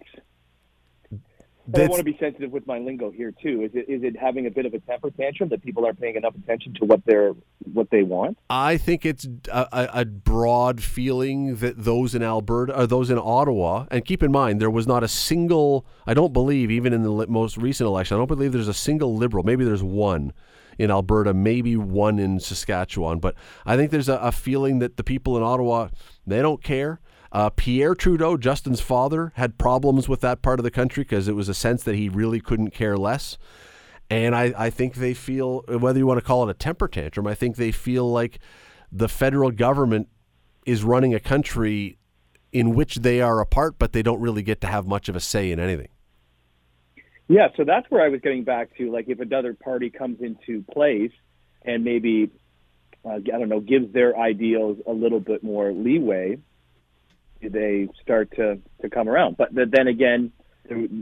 [1.74, 3.62] I want to be sensitive with my lingo here too.
[3.62, 6.16] Is it is it having a bit of a temper tantrum that people aren't paying
[6.16, 7.34] enough attention to what they're
[7.72, 8.38] what they want?
[8.48, 13.86] I think it's a, a broad feeling that those in Alberta or those in Ottawa,
[13.90, 15.86] and keep in mind there was not a single.
[16.06, 18.16] I don't believe even in the most recent election.
[18.16, 19.44] I don't believe there's a single liberal.
[19.44, 20.32] Maybe there's one
[20.78, 23.34] in Alberta, maybe one in Saskatchewan, but
[23.66, 25.88] I think there's a, a feeling that the people in Ottawa
[26.26, 27.00] they don't care
[27.32, 31.34] uh, Pierre Trudeau, Justin's father, had problems with that part of the country because it
[31.34, 33.36] was a sense that he really couldn't care less.
[34.10, 37.26] And I, I think they feel, whether you want to call it a temper tantrum,
[37.26, 38.38] I think they feel like
[38.90, 40.08] the federal government
[40.64, 41.98] is running a country
[42.52, 45.16] in which they are a part, but they don't really get to have much of
[45.16, 45.88] a say in anything.
[47.28, 48.90] Yeah, so that's where I was getting back to.
[48.90, 51.12] Like, if another party comes into place
[51.60, 52.30] and maybe,
[53.04, 56.38] uh, I don't know, gives their ideals a little bit more leeway,
[57.40, 59.36] they start to, to come around.
[59.36, 60.32] But then again,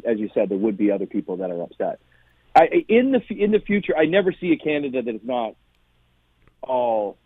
[0.05, 2.01] as you said, there would be other people that are upset.
[2.55, 5.57] I, in the in the future, I never see a Canada that is not
[6.63, 7.19] all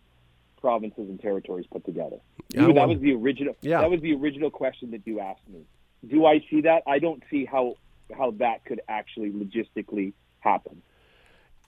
[0.59, 2.17] provinces and territories put together.
[2.49, 3.55] Yeah, that was the original.
[3.61, 3.81] Yeah.
[3.81, 5.61] That was the original question that you asked me.
[6.07, 6.83] Do I see that?
[6.85, 7.75] I don't see how
[8.15, 10.81] how that could actually logistically happen.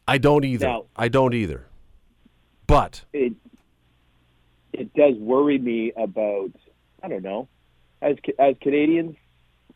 [0.08, 0.68] I don't either.
[0.68, 1.66] Now, I don't either.
[2.68, 3.34] But it
[4.74, 6.52] it does worry me about
[7.04, 7.50] I don't know.
[8.02, 9.16] As as Canadians,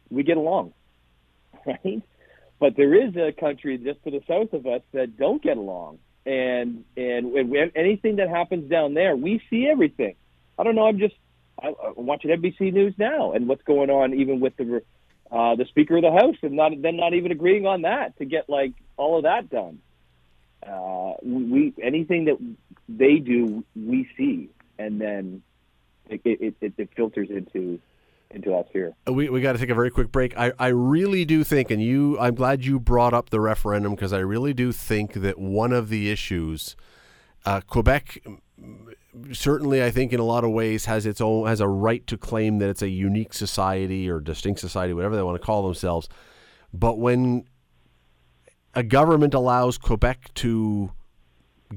[0.09, 0.73] we get along,
[1.65, 2.01] right?
[2.59, 5.99] But there is a country just to the south of us that don't get along,
[6.25, 10.15] and and, and anything that happens down there, we see everything.
[10.57, 10.87] I don't know.
[10.87, 11.15] I'm just
[11.61, 14.81] I, I'm watching NBC News now, and what's going on even with the
[15.29, 18.25] uh, the Speaker of the House, and not then not even agreeing on that to
[18.25, 19.79] get like all of that done.
[20.65, 22.37] Uh, we anything that
[22.89, 25.43] they do, we see, and then
[26.09, 27.79] it, it, it, it filters into
[28.31, 28.93] into us here.
[29.07, 30.37] We, we got to take a very quick break.
[30.37, 34.11] I, I really do think, and you, I'm glad you brought up the referendum because
[34.11, 36.75] I really do think that one of the issues,
[37.45, 38.21] uh, Quebec,
[39.31, 42.17] certainly I think in a lot of ways has its own has a right to
[42.17, 46.09] claim that it's a unique society or distinct society, whatever they want to call themselves.
[46.73, 47.45] But when
[48.73, 50.91] a government allows Quebec to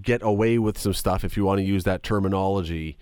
[0.03, 2.99] get away with some stuff, if you want to use that terminology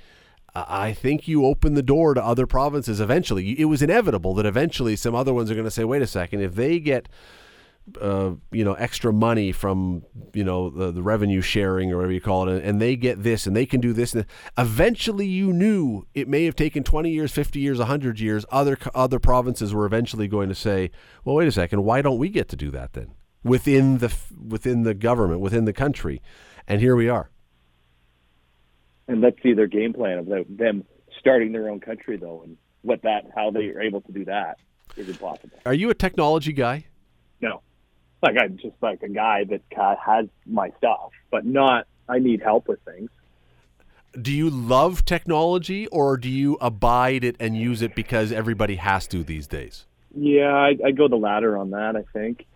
[0.54, 3.58] I think you open the door to other provinces eventually.
[3.58, 6.40] It was inevitable that eventually some other ones are going to say, "Wait a second,
[6.40, 7.08] if they get."
[7.98, 10.02] Uh, you know, extra money from
[10.34, 13.46] you know the, the revenue sharing or whatever you call it, and they get this
[13.46, 14.12] and they can do this.
[14.12, 14.26] And
[14.58, 18.44] eventually, you knew it may have taken twenty years, fifty years, hundred years.
[18.50, 20.90] Other other provinces were eventually going to say,
[21.24, 24.14] "Well, wait a second, why don't we get to do that then within the
[24.46, 26.20] within the government, within the country?"
[26.66, 27.30] And here we are.
[29.08, 30.84] And let's see their game plan of them
[31.18, 34.58] starting their own country, though, and what that how they are able to do that
[34.96, 35.58] is impossible.
[35.66, 36.86] Are you a technology guy?
[37.40, 37.62] No
[38.22, 39.62] like I'm just like a guy that
[40.04, 43.10] has my stuff, but not I need help with things.
[44.20, 49.06] Do you love technology or do you abide it and use it because everybody has
[49.08, 49.84] to these days?
[50.16, 51.94] Yeah, I, I go the latter on that.
[51.96, 52.46] I think.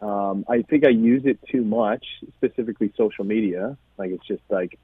[0.00, 2.04] Um, I think I use it too much,
[2.36, 3.76] specifically social media.
[3.98, 4.78] Like it's just like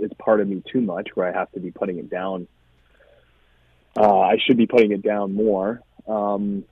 [0.00, 2.46] it's part of me too much, where I have to be putting it down.
[3.96, 5.80] Uh, I should be putting it down more.
[6.08, 6.64] Um,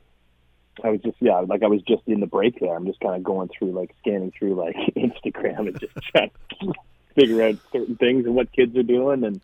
[0.83, 2.75] I was just yeah, like I was just in the break there.
[2.75, 6.31] I'm just kind of going through like scanning through like Instagram and just trying
[6.61, 6.73] to
[7.15, 9.41] figure out certain things and what kids are doing and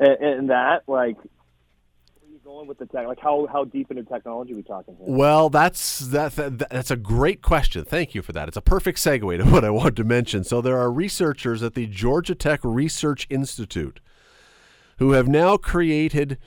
[0.00, 1.16] and, and that like
[2.52, 3.06] going with the tech?
[3.06, 5.06] Like how how deep into technology are we talking here?
[5.06, 7.84] Well, that's that, that that's a great question.
[7.84, 8.48] Thank you for that.
[8.48, 10.44] It's a perfect segue to what I wanted to mention.
[10.44, 14.00] So there are researchers at the Georgia Tech Research Institute
[14.98, 16.38] who have now created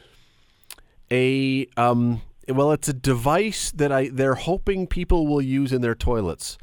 [1.11, 5.95] a um, well, it's a device that I they're hoping people will use in their
[5.95, 6.57] toilets.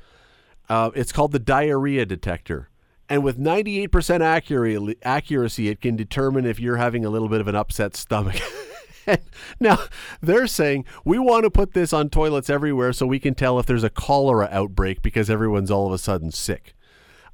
[0.69, 2.71] Uh, it's called the diarrhea detector,
[3.09, 7.49] and with 98% accuracy, accuracy, it can determine if you're having a little bit of
[7.49, 8.41] an upset stomach.
[9.61, 9.79] now
[10.21, 13.67] they're saying we want to put this on toilets everywhere so we can tell if
[13.67, 16.75] there's a cholera outbreak because everyone's all of a sudden sick.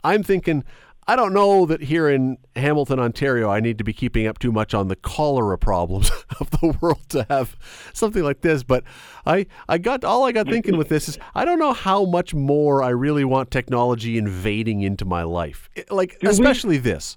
[0.04, 0.64] I'm thinking
[1.08, 4.52] I don't know that here in Hamilton, Ontario, I need to be keeping up too
[4.52, 7.56] much on the cholera problems of the world to have
[7.94, 8.62] something like this.
[8.62, 8.84] But
[9.24, 12.34] I, I got all I got thinking with this is I don't know how much
[12.34, 17.16] more I really want technology invading into my life, like do especially we, this.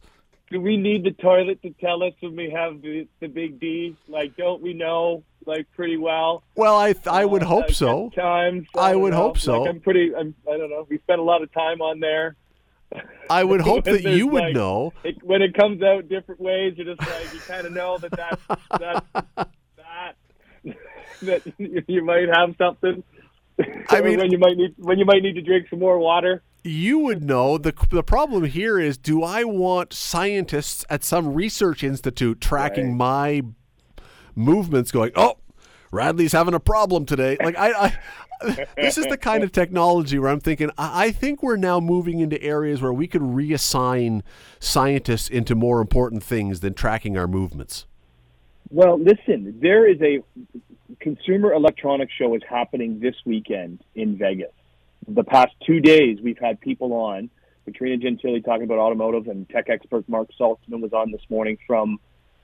[0.51, 3.95] Do we need the toilet to tell us when we have the, the big D?
[4.09, 5.23] Like, don't we know?
[5.45, 6.43] Like pretty well.
[6.55, 8.11] Well, I I would uh, hope so.
[8.11, 9.17] Times I, I would know.
[9.17, 9.61] hope so.
[9.61, 10.13] Like I'm pretty.
[10.15, 10.85] I'm, I don't know.
[10.87, 12.35] We spent a lot of time on there.
[13.29, 14.93] I would hope that you would like, know.
[15.03, 18.11] It, when it comes out different ways, you're just like you kind of know that
[18.11, 18.41] that's,
[18.79, 19.05] that's
[19.77, 20.15] that
[21.21, 23.03] that you might have something.
[23.89, 26.43] I mean, when you might need when you might need to drink some more water.
[26.63, 31.83] You would know the the problem here is: do I want scientists at some research
[31.83, 32.97] institute tracking right.
[32.97, 33.41] my
[34.35, 35.37] movements, going, "Oh,
[35.91, 37.37] Radley's having a problem today"?
[37.41, 37.99] Like I, I
[38.75, 42.41] this is the kind of technology where I'm thinking, I think we're now moving into
[42.41, 44.21] areas where we could reassign
[44.59, 47.85] scientists into more important things than tracking our movements.
[48.69, 50.23] Well, listen, there is a
[50.99, 54.51] consumer electronics show is happening this weekend in Vegas.
[55.07, 57.29] The past two days, we've had people on.
[57.65, 61.99] Katrina Gentili talking about automotive, and tech expert Mark Saltzman was on this morning from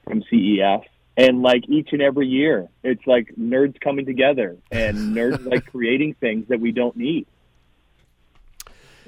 [0.05, 0.81] from CES
[1.17, 6.13] and like each and every year it's like nerds coming together and nerds like creating
[6.13, 7.25] things that we don't need.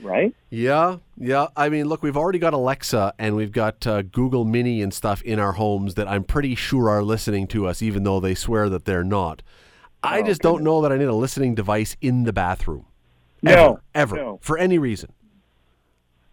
[0.01, 0.33] Right?
[0.49, 1.47] Yeah yeah.
[1.55, 5.21] I mean look we've already got alexa and we've got uh, google mini and stuff
[5.21, 8.69] in our homes that i'm pretty sure are listening to us even though they swear
[8.69, 9.43] that they're not.
[10.01, 10.57] I oh, just goodness.
[10.57, 12.85] don't know that i need a listening device in the bathroom
[13.41, 14.39] no ever, ever no.
[14.41, 15.11] for any reason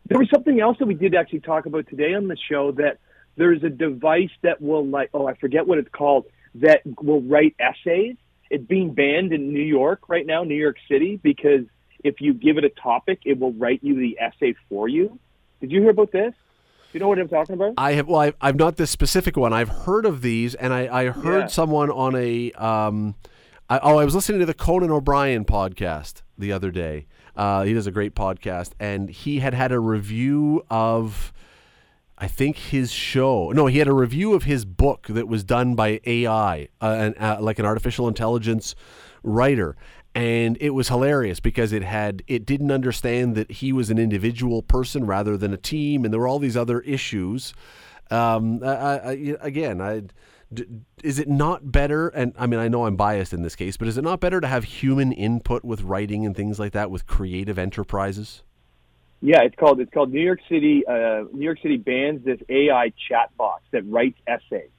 [0.06, 2.98] there was something else that we did actually talk about today on the show that
[3.36, 6.26] there's a device that will like oh I forget what it's called
[6.60, 8.16] that will write essays.
[8.50, 11.64] It's being banned in New York right now, New York City, because
[12.04, 15.18] if you give it a topic, it will write you the essay for you.
[15.60, 16.32] Did you hear about this?
[16.32, 17.74] Do you know what I'm talking about?
[17.76, 18.06] I have.
[18.06, 19.52] Well, I've, I've not this specific one.
[19.52, 21.46] I've heard of these, and I, I heard yeah.
[21.46, 22.52] someone on a.
[22.52, 23.16] Um,
[23.68, 27.06] I, oh, I was listening to the Conan O'Brien podcast the other day.
[27.34, 31.32] Uh, he does a great podcast, and he had had a review of
[32.18, 33.50] I think his show.
[33.50, 37.14] No, he had a review of his book that was done by AI, uh, an,
[37.18, 38.74] uh, like an artificial intelligence
[39.22, 39.76] writer,
[40.14, 44.62] and it was hilarious because it had it didn't understand that he was an individual
[44.62, 47.52] person rather than a team, and there were all these other issues.
[48.10, 50.04] Um, I, I, again, I.
[51.02, 52.08] Is it not better?
[52.08, 54.40] And I mean, I know I'm biased in this case, but is it not better
[54.40, 58.42] to have human input with writing and things like that with creative enterprises?
[59.20, 60.84] Yeah, it's called it's called New York City.
[60.86, 64.70] Uh, New York City bans this AI chat box that writes essays.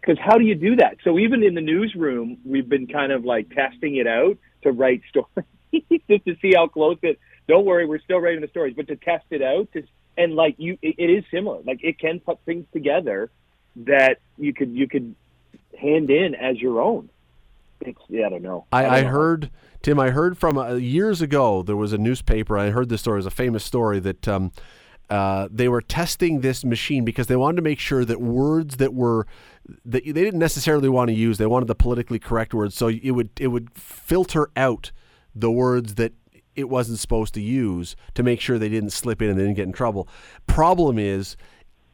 [0.00, 0.96] Because how do you do that?
[1.04, 5.02] So even in the newsroom, we've been kind of like testing it out to write
[5.10, 5.46] stories
[6.08, 7.18] just to see how close it.
[7.48, 9.82] Don't worry, we're still writing the stories, but to test it out, to,
[10.16, 11.60] and like you, it, it is similar.
[11.66, 13.30] Like it can put things together
[13.76, 15.14] that you could you could
[15.78, 17.08] hand in as your own.
[17.80, 18.66] It's, yeah, I don't know.
[18.72, 19.08] I, don't I know.
[19.08, 19.50] heard
[19.82, 19.98] Tim.
[19.98, 21.62] I heard from uh, years ago.
[21.62, 22.58] There was a newspaper.
[22.58, 23.16] I heard this story.
[23.16, 24.52] It was a famous story that um,
[25.08, 28.94] uh, they were testing this machine because they wanted to make sure that words that
[28.94, 29.26] were
[29.84, 31.38] that they didn't necessarily want to use.
[31.38, 34.92] They wanted the politically correct words, so it would it would filter out
[35.34, 36.12] the words that
[36.54, 39.56] it wasn't supposed to use to make sure they didn't slip in and they didn't
[39.56, 40.08] get in trouble.
[40.46, 41.36] Problem is,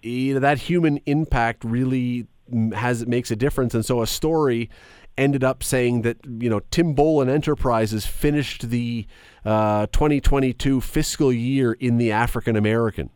[0.06, 2.26] you know, that human impact really
[2.74, 4.70] has makes a difference, and so a story
[5.18, 9.06] ended up saying that you know Tim Bolen Enterprises finished the
[9.44, 13.10] uh, 2022 fiscal year in the African American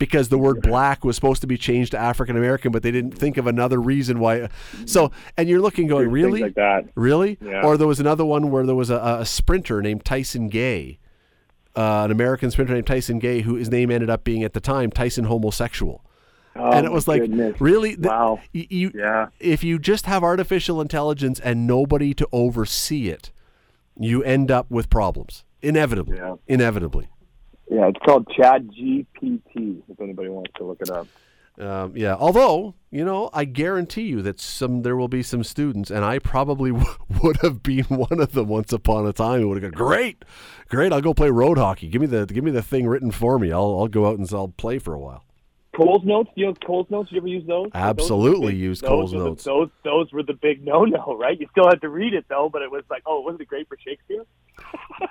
[0.00, 3.12] because the word black was supposed to be changed to African American, but they didn't
[3.12, 4.48] think of another reason why.
[4.86, 6.86] So, and you're looking, going, really, like that.
[6.94, 7.36] really?
[7.40, 7.62] Yeah.
[7.62, 10.98] Or there was another one where there was a, a sprinter named Tyson Gay,
[11.76, 14.60] uh, an American sprinter named Tyson Gay, who his name ended up being at the
[14.60, 16.02] time Tyson homosexual.
[16.56, 17.60] Oh, and it was like, goodness.
[17.60, 17.90] really?
[17.94, 18.40] Th- Wow.
[18.52, 19.28] you, Yeah.
[19.38, 23.30] If you just have artificial intelligence and nobody to oversee it,
[23.98, 25.44] you end up with problems.
[25.62, 26.16] Inevitably.
[26.16, 26.34] Yeah.
[26.48, 27.08] Inevitably.
[27.70, 29.82] Yeah, it's called ChatGPT.
[29.88, 31.06] If anybody wants to look it up.
[31.58, 32.14] Um, yeah.
[32.14, 36.18] Although, you know, I guarantee you that some there will be some students, and I
[36.18, 39.78] probably w- would have been one of them once upon a time would have gone,
[39.86, 40.24] great,
[40.68, 40.92] great.
[40.92, 41.88] I'll go play road hockey.
[41.88, 43.52] Give me the give me the thing written for me.
[43.52, 45.24] I'll I'll go out and I'll play for a while.
[45.76, 46.30] Coles notes.
[46.34, 47.08] Do you have Coles notes?
[47.10, 47.64] Did you ever use those?
[47.66, 49.44] Those Absolutely big- use Coles the- notes.
[49.44, 51.38] those those were the big no no, right?
[51.38, 53.68] You still had to read it though, but it was like, oh, wasn't it great
[53.68, 54.24] for Shakespeare?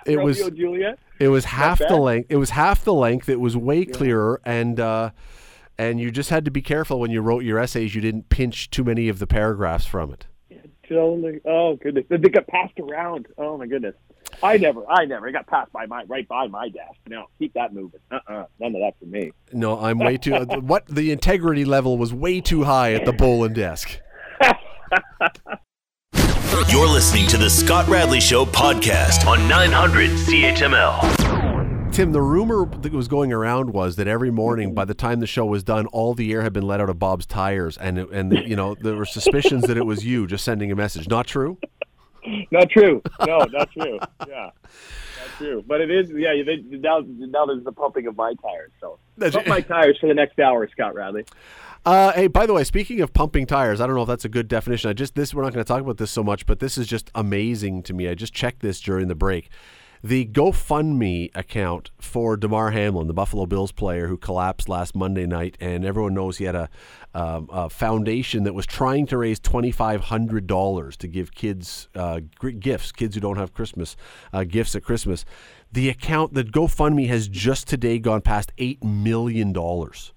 [0.06, 1.00] It Romeo was Juliet.
[1.20, 2.28] it was half the length.
[2.30, 3.30] It was half the length.
[3.30, 5.12] It was way clearer, and uh,
[5.78, 7.96] and you just had to be careful when you wrote your essays.
[7.96, 10.28] You didn't pinch too many of the paragraphs from it.
[10.88, 11.40] Totally.
[11.46, 13.28] Oh goodness, they got passed around.
[13.38, 13.96] Oh my goodness.
[14.42, 15.28] I never, I never.
[15.28, 17.00] It got passed by my right by my desk.
[17.08, 18.00] No, keep that moving.
[18.12, 19.32] Uh, uh none of that for me.
[19.52, 20.36] No, I'm way too.
[20.36, 24.00] uh, what the integrity level was way too high at the Bolen desk.
[26.70, 31.92] You're listening to the Scott Radley Show podcast on 900 CHML.
[31.92, 35.28] Tim, the rumor that was going around was that every morning, by the time the
[35.28, 38.32] show was done, all the air had been let out of Bob's tires, and and
[38.48, 41.08] you know there were suspicions that it was you just sending a message.
[41.10, 41.58] Not true.
[42.52, 43.02] Not true.
[43.26, 44.00] No, not true.
[44.28, 45.64] Yeah, not true.
[45.68, 46.10] But it is.
[46.12, 48.72] Yeah, they, now now there's the pumping of my tires.
[48.80, 51.26] So That's- pump my tires for the next hour, Scott Radley.
[51.86, 54.30] Uh, hey, by the way, speaking of pumping tires, I don't know if that's a
[54.30, 54.90] good definition.
[54.90, 56.88] I just this we're not going to talk about this so much, but this is
[56.88, 58.10] just amazing to me.
[58.10, 59.50] I just checked this during the break.
[60.02, 65.58] The GoFundMe account for Damar Hamlin, the Buffalo Bills player who collapsed last Monday night,
[65.60, 66.70] and everyone knows he had a,
[67.14, 71.90] um, a foundation that was trying to raise twenty five hundred dollars to give kids
[71.96, 72.22] uh,
[72.60, 73.98] gifts, kids who don't have Christmas
[74.32, 75.26] uh, gifts at Christmas.
[75.72, 80.14] The account, the GoFundMe, has just today gone past eight million dollars.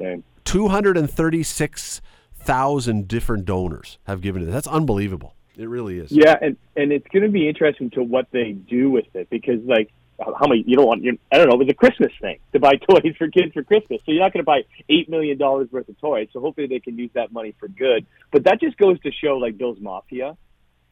[0.00, 0.22] Okay.
[0.44, 4.46] 236,000 different donors have given it.
[4.46, 5.34] That's unbelievable.
[5.58, 6.12] It really is.
[6.12, 9.60] Yeah, and and it's going to be interesting to what they do with it because
[9.64, 12.38] like how many you don't want you I don't know it was a Christmas thing
[12.52, 14.00] to buy toys for kids for Christmas.
[14.06, 16.78] So you're not going to buy eight million dollars worth of toys so hopefully they
[16.78, 18.06] can use that money for good.
[18.30, 20.36] But that just goes to show like Bills Mafia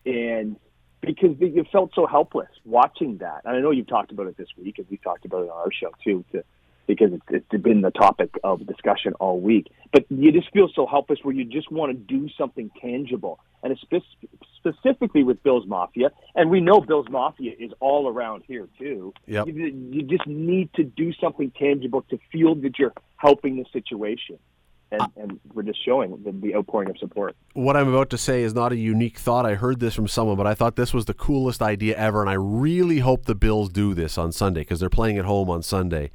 [0.05, 0.57] and
[1.01, 3.43] because you felt so helpless watching that.
[3.45, 5.59] And I know you've talked about it this week and we talked about it on
[5.59, 6.43] our show too to
[6.87, 9.67] because it's, it's been the topic of discussion all week.
[9.93, 13.41] But you just feel so helpless where you just want to do something tangible.
[13.63, 18.45] And it's spe- specifically with Bills Mafia, and we know Bills Mafia is all around
[18.47, 19.13] here too.
[19.27, 19.49] Yep.
[19.49, 24.39] You, you just need to do something tangible to feel that you're helping the situation.
[24.93, 27.35] And, and we're just showing the, the outpouring of support.
[27.55, 29.45] What I'm about to say is not a unique thought.
[29.45, 32.31] I heard this from someone, but I thought this was the coolest idea ever, and
[32.31, 35.65] I really hope the Bills do this on Sunday because they're playing at home on
[35.65, 36.13] Sunday.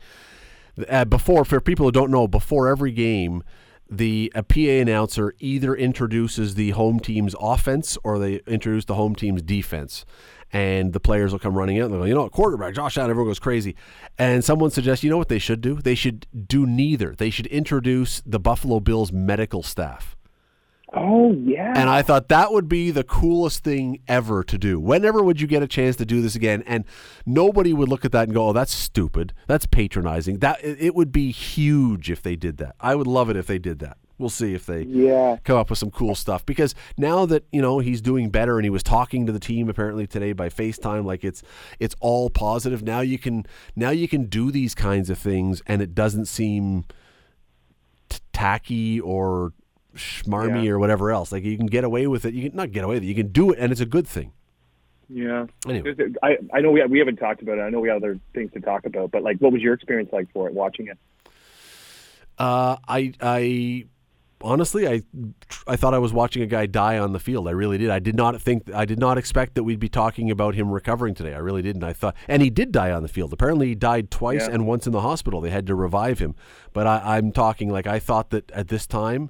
[0.89, 3.43] Uh, before, for people who don't know, before every game,
[3.89, 9.41] the PA announcer either introduces the home team's offense or they introduce the home team's
[9.41, 10.05] defense.
[10.53, 13.09] And the players will come running out and they'll go, you know, quarterback, Josh Allen,
[13.09, 13.75] everyone goes crazy.
[14.17, 15.75] And someone suggests, you know what they should do?
[15.75, 17.15] They should do neither.
[17.15, 20.15] They should introduce the Buffalo Bills medical staff.
[20.93, 21.73] Oh yeah.
[21.75, 24.79] And I thought that would be the coolest thing ever to do.
[24.79, 26.63] Whenever would you get a chance to do this again?
[26.67, 26.83] And
[27.25, 29.33] nobody would look at that and go, "Oh, that's stupid.
[29.47, 32.75] That's patronizing." That it would be huge if they did that.
[32.79, 33.97] I would love it if they did that.
[34.17, 35.37] We'll see if they yeah.
[35.43, 38.65] come up with some cool stuff because now that you know he's doing better and
[38.65, 41.41] he was talking to the team apparently today by FaceTime like it's
[41.79, 45.81] it's all positive now you can now you can do these kinds of things and
[45.81, 46.85] it doesn't seem
[48.09, 49.53] t- tacky or
[49.95, 50.71] schmarmy Yeah.
[50.71, 52.95] or whatever else like you can get away with it you can not get away
[52.95, 54.31] with it you can do it and it's a good thing
[55.09, 55.47] Yeah.
[55.67, 55.93] Anyway.
[56.23, 57.61] I, I know we, we haven't talked about it.
[57.61, 60.09] I know we have other things to talk about, but like, what was your experience
[60.13, 60.97] like for it watching it?
[62.37, 63.85] Uh, I I
[64.41, 65.03] honestly, I
[65.67, 67.47] I thought I was watching a guy die on the field.
[67.47, 67.89] I really did.
[67.89, 71.13] I did not think I did not expect that we'd be talking about him recovering
[71.13, 71.33] today.
[71.33, 71.83] I really didn't.
[71.83, 73.31] I thought, and he did die on the field.
[73.33, 74.53] Apparently, he died twice Yeah.
[74.53, 75.41] and once in the hospital.
[75.41, 76.35] They had to revive him.
[76.73, 79.29] But I, I'm talking like I thought that at this time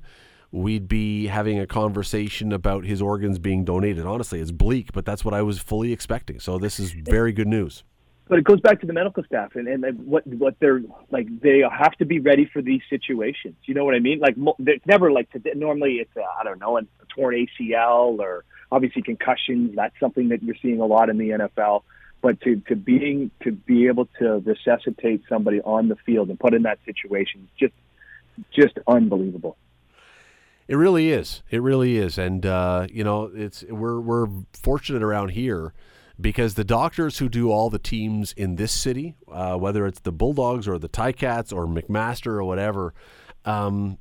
[0.52, 4.06] we'd be having a conversation about his organs being donated.
[4.06, 6.40] Honestly, it's bleak, but that's what I was fully expecting.
[6.40, 7.84] So this is very good news.
[8.32, 10.82] but it goes back to the medical staff and, and what what they're
[11.12, 14.36] like they have to be ready for these situations you know what i mean like
[14.60, 16.84] it's never like normally it's I i don't know a
[17.14, 21.84] torn acl or obviously concussions that's something that you're seeing a lot in the nfl
[22.22, 26.54] but to, to being to be able to resuscitate somebody on the field and put
[26.54, 27.74] in that situation just
[28.56, 29.58] just unbelievable
[30.72, 31.44] It really is.
[31.50, 35.74] It really is, and uh, you know, it's we're we're fortunate around here
[36.18, 40.14] because the doctors who do all the teams in this city, uh, whether it's the
[40.14, 42.94] Bulldogs or the Ticats or McMaster or whatever,
[43.44, 43.98] um,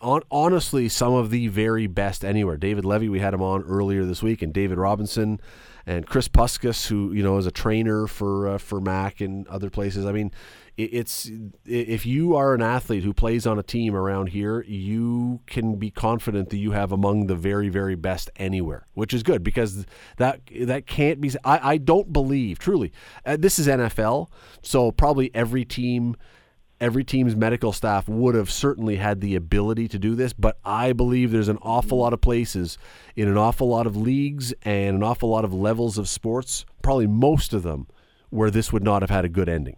[0.00, 2.56] on, honestly, some of the very best anywhere.
[2.56, 5.38] David Levy, we had him on earlier this week, and David Robinson,
[5.84, 9.68] and Chris Puskas, who you know is a trainer for uh, for Mac and other
[9.68, 10.06] places.
[10.06, 10.32] I mean,
[10.76, 11.30] it's
[11.64, 15.90] if you are an athlete who plays on a team around here, you can be
[15.90, 20.40] confident that you have among the very very best anywhere, which is good because that
[20.62, 21.30] that can't be.
[21.44, 22.92] I, I don't believe truly.
[23.24, 24.28] Uh, this is NFL,
[24.62, 26.16] so probably every team
[26.80, 30.92] every team's medical staff would have certainly had the ability to do this, but I
[30.92, 32.78] believe there's an awful lot of places
[33.14, 37.06] in an awful lot of leagues and an awful lot of levels of sports, probably
[37.06, 37.86] most of them,
[38.30, 39.76] where this would not have had a good ending.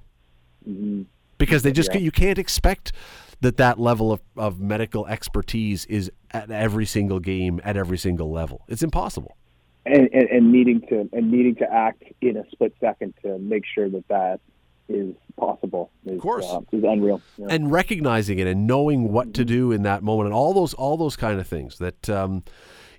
[1.38, 2.00] Because they just Yeah.
[2.00, 2.92] you can't expect
[3.40, 8.30] that that level of, of medical expertise is at every single game at every single
[8.30, 8.62] level.
[8.68, 9.36] It's impossible.
[9.84, 13.64] and, and, and needing to and needing to act in a split second to make
[13.72, 14.40] sure that that
[14.88, 16.46] is possible is, Of course.
[16.46, 17.46] uh, is unreal Yeah.
[17.50, 20.96] and recognizing it and knowing what to do in that moment and all those all
[20.96, 22.42] those kind of things that um,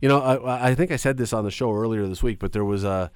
[0.02, 2.52] you know I, I think I said this on the show earlier this week but
[2.54, 3.10] there was a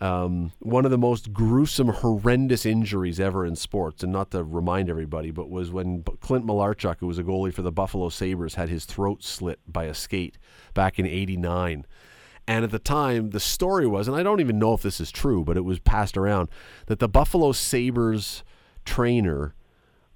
[0.00, 4.88] um, one of the most gruesome horrendous injuries ever in sports and not to remind
[4.88, 8.68] everybody but was when Clint Malarchuk who was a goalie for the Buffalo Sabres had
[8.68, 10.38] his throat slit by a skate
[10.74, 11.86] back in 89
[12.50, 15.12] and at the time, the story was, and I don't even know if this is
[15.12, 16.48] true, but it was passed around
[16.86, 18.42] that the Buffalo Sabres
[18.84, 19.54] trainer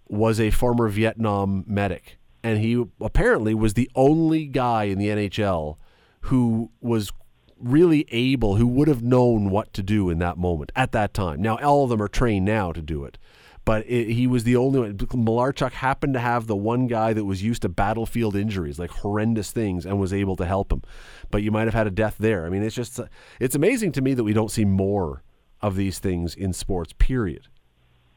[0.08, 2.18] was a former Vietnam medic.
[2.42, 5.76] And he apparently was the only guy in the NHL
[6.22, 7.12] who was
[7.58, 11.40] really able, who would have known what to do in that moment at that time.
[11.40, 13.18] Now, all of them are trained now to do it.
[13.64, 14.98] But it, he was the only one.
[14.98, 19.52] Malarchuk happened to have the one guy that was used to battlefield injuries, like horrendous
[19.52, 20.82] things, and was able to help him.
[21.30, 22.44] But you might have had a death there.
[22.44, 23.00] I mean, it's just,
[23.40, 25.22] it's amazing to me that we don't see more
[25.62, 27.48] of these things in sports, period.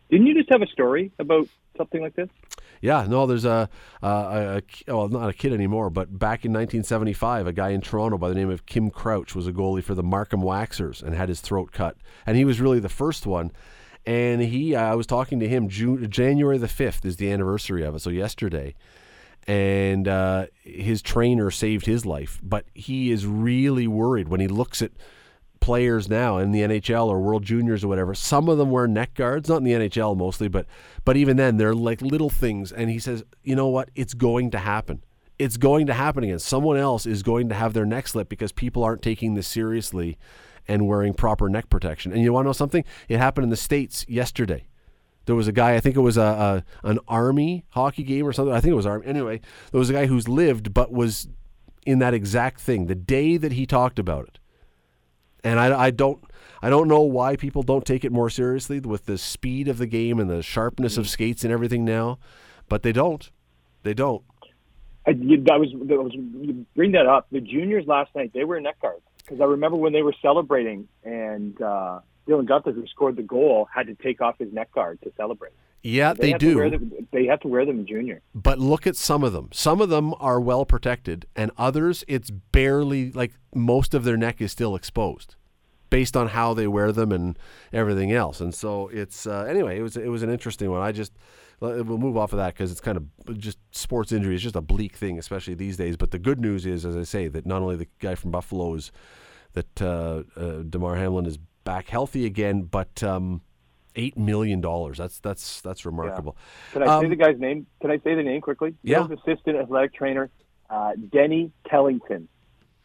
[0.09, 2.29] Didn't you just have a story about something like this?
[2.81, 3.69] Yeah, no, there's a,
[4.01, 7.81] a, a, a well, not a kid anymore, but back in 1975, a guy in
[7.81, 11.15] Toronto by the name of Kim Crouch was a goalie for the Markham Waxers and
[11.15, 13.51] had his throat cut, and he was really the first one.
[14.05, 15.67] And he, I was talking to him.
[15.67, 18.73] June, January the 5th is the anniversary of it, so yesterday.
[19.45, 24.81] And uh, his trainer saved his life, but he is really worried when he looks
[24.81, 24.91] at
[25.59, 28.13] players now in the NHL or World Juniors or whatever.
[28.13, 30.65] Some of them wear neck guards, not in the NHL mostly, but
[31.05, 32.71] but even then they're like little things.
[32.71, 33.89] And he says, you know what?
[33.95, 35.03] It's going to happen.
[35.39, 36.39] It's going to happen again.
[36.39, 40.17] Someone else is going to have their neck slit because people aren't taking this seriously
[40.67, 42.11] and wearing proper neck protection.
[42.11, 42.83] And you want to know something?
[43.07, 44.67] It happened in the states yesterday.
[45.25, 48.33] There was a guy, I think it was a, a an army hockey game or
[48.33, 48.53] something.
[48.53, 49.05] I think it was army.
[49.05, 49.41] Anyway,
[49.71, 51.27] there was a guy who's lived but was
[51.85, 54.39] in that exact thing the day that he talked about it
[55.43, 56.23] and I, I don't
[56.61, 59.85] I don't know why people don't take it more seriously with the speed of the
[59.85, 62.19] game and the sharpness of skates and everything now,
[62.67, 63.29] but they don't.
[63.83, 64.23] They don't.
[65.05, 67.27] I, you, that was, that was you bring that up.
[67.31, 70.87] The juniors last night they were neck guards because I remember when they were celebrating
[71.03, 74.99] and uh, Dylan Guenther, who scored the goal, had to take off his neck guard
[75.03, 75.53] to celebrate.
[75.87, 76.69] Yeah, they, wear do.
[76.69, 78.21] them, they have to wear them in junior.
[78.35, 79.47] But look at some of them.
[79.53, 84.41] Some of them are well protected, and others it's barely like most of their neck
[84.41, 85.35] is still exposed,
[85.89, 87.39] based on how they wear them and
[87.71, 88.41] everything else.
[88.41, 89.79] And so it's uh, anyway.
[89.79, 90.81] It was it was an interesting one.
[90.81, 91.13] I just
[91.61, 94.61] we'll move off of that because it's kind of just sports injury is just a
[94.61, 95.95] bleak thing, especially these days.
[95.95, 98.73] But the good news is, as I say, that not only the guy from Buffalo
[98.73, 98.91] is
[99.53, 103.41] that uh, uh, Damar Hamlin is back healthy again, but um,
[103.97, 104.97] eight million dollars.
[104.97, 106.37] That's that's that's remarkable.
[106.71, 107.67] Can I say Um, the guy's name?
[107.81, 108.75] Can I say the name quickly?
[108.83, 109.05] Yeah.
[109.05, 110.29] Assistant athletic trainer,
[110.69, 112.27] uh, Denny Kellington,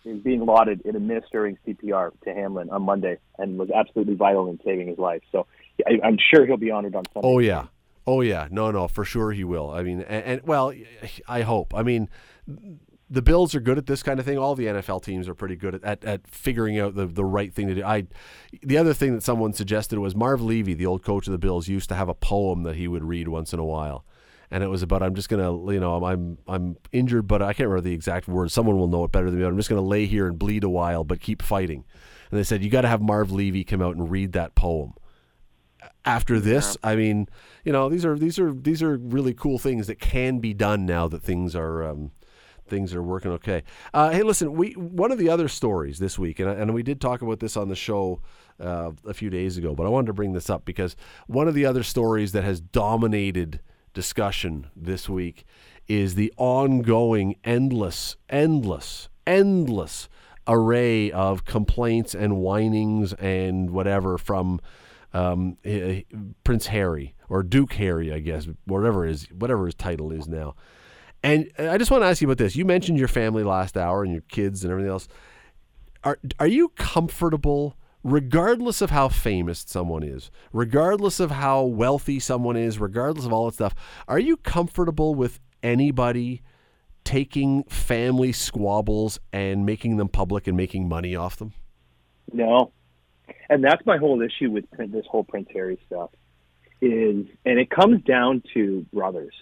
[0.05, 4.59] is being lauded in administering CPR to Hamlin on Monday and was absolutely vital in
[4.65, 5.23] saving his life.
[5.31, 5.47] So
[5.87, 7.29] I, I'm sure he'll be honored on Sunday.
[7.29, 7.67] Oh yeah,
[8.07, 8.49] oh yeah.
[8.51, 9.71] No, no, for sure he will.
[9.71, 10.73] I mean, and, and well,
[11.29, 11.75] I hope.
[11.75, 12.09] I mean,
[13.13, 14.39] the Bills are good at this kind of thing.
[14.39, 17.53] All the NFL teams are pretty good at, at, at figuring out the, the right
[17.53, 17.85] thing to do.
[17.85, 18.07] I,
[18.63, 21.69] the other thing that someone suggested was Marv Levy, the old coach of the Bills,
[21.69, 24.07] used to have a poem that he would read once in a while,
[24.51, 27.69] and it was about I'm just gonna you know I'm I'm injured, but I can't
[27.69, 28.55] remember the exact words.
[28.55, 29.45] Someone will know it better than me.
[29.45, 31.85] I'm just gonna lay here and bleed a while, but keep fighting.
[32.31, 34.95] And they said you got to have Marv Levy come out and read that poem
[36.05, 37.29] after this i mean
[37.65, 40.85] you know these are these are these are really cool things that can be done
[40.85, 42.11] now that things are um,
[42.73, 43.63] things are working okay
[43.93, 47.03] uh, hey listen we one of the other stories this week and, and we did
[47.03, 48.23] talk about this on the show
[48.59, 50.97] uh, a few days ago but i wanted to bring this up because
[51.27, 53.61] one of the other stories that has dominated
[53.93, 55.45] discussion this week
[55.87, 60.09] is the ongoing endless endless endless
[60.49, 64.59] array of complaints and whinings and whatever from
[65.13, 65.59] um,
[66.43, 70.55] Prince Harry or Duke Harry, I guess, whatever his whatever his title is now.
[71.23, 72.57] And I just want to ask you about this.
[72.57, 75.09] You mentioned your family last hour and your kids and everything else.
[76.05, 82.57] Are are you comfortable, regardless of how famous someone is, regardless of how wealthy someone
[82.57, 83.75] is, regardless of all that stuff?
[84.09, 86.43] Are you comfortable with anybody
[87.05, 91.53] taking family squabbles and making them public and making money off them?
[92.33, 92.73] No,
[93.49, 96.11] and that's my whole issue with this whole Prince Harry stuff
[96.81, 99.35] is, and it comes down to brothers.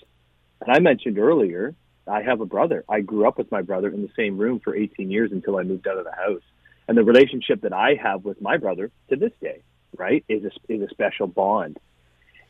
[0.60, 1.74] And I mentioned earlier,
[2.06, 2.84] I have a brother.
[2.88, 5.62] I grew up with my brother in the same room for 18 years until I
[5.62, 6.42] moved out of the house.
[6.88, 9.62] And the relationship that I have with my brother to this day,
[9.96, 11.78] right, is a, is a special bond.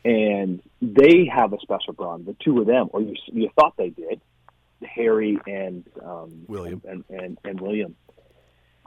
[0.03, 3.89] And they have a special bond, the two of them, or you, you thought they
[3.89, 4.19] did,
[4.83, 7.95] Harry and um, William and, and, and William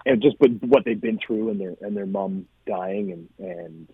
[0.06, 3.88] and just but what they've been through and their and their mom dying and and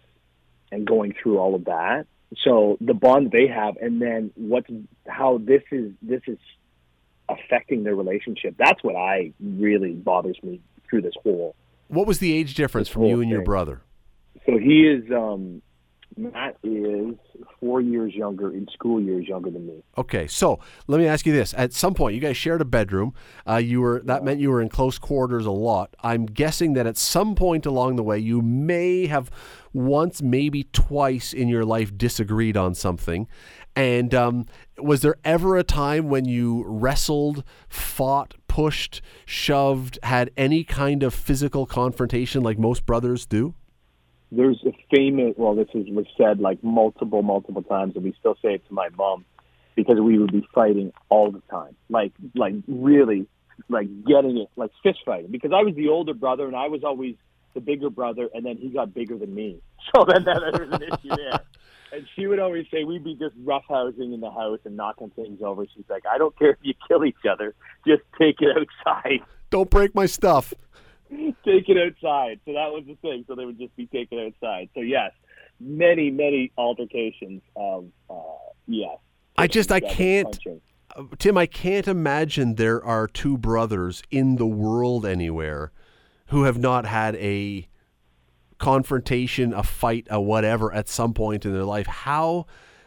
[0.73, 2.07] and going through all of that.
[2.39, 4.65] So the bond they have, and then what
[5.07, 6.39] how this is this is
[7.29, 8.55] affecting their relationship.
[8.59, 11.55] That's what I really bothers me through this whole.
[11.89, 13.31] What was the age difference from you and thing.
[13.31, 13.83] your brother?
[14.47, 15.61] So he is um,
[16.17, 17.15] Matt is
[17.61, 19.83] four years younger in school years younger than me.
[19.97, 23.15] Okay, so let me ask you this: At some point, you guys shared a bedroom.
[23.49, 25.95] Uh, you were that meant you were in close quarters a lot.
[26.03, 29.31] I'm guessing that at some point along the way, you may have
[29.73, 33.29] once, maybe twice in your life disagreed on something.
[33.77, 34.47] And um,
[34.79, 41.15] was there ever a time when you wrestled, fought, pushed, shoved, had any kind of
[41.15, 43.55] physical confrontation like most brothers do?
[44.33, 48.37] There's a famous well this is was said like multiple multiple times and we still
[48.43, 49.25] say it to my mom
[49.75, 51.75] because we would be fighting all the time.
[51.89, 53.27] Like like really
[53.69, 55.31] like getting it like fist fighting.
[55.31, 57.17] Because i was the older brother and i was always
[57.55, 59.61] the bigger brother and then he got bigger than me.
[59.95, 61.41] So then, that was an issue there.
[61.93, 65.41] And she would always say we'd be just roughhousing in the house and knocking things
[65.43, 65.67] over.
[65.75, 67.55] She's like i don't care if you kill each other.
[67.87, 69.21] Just take it outside.
[69.49, 70.55] Don't break my stuff
[71.45, 72.41] take it outside.
[72.45, 73.25] So that was the thing.
[73.27, 74.69] So they would just be taken outside.
[74.75, 75.13] So yes,
[75.59, 78.15] many many altercations of uh,
[78.67, 78.99] yes.
[79.37, 80.39] I just I can't.
[80.97, 85.73] Uh, Tim, I can't imagine there are two brothers in the world anywhere
[86.27, 87.69] who have not had a
[88.59, 91.87] confrontation, a fight, a whatever at some point in their life.
[91.87, 92.47] How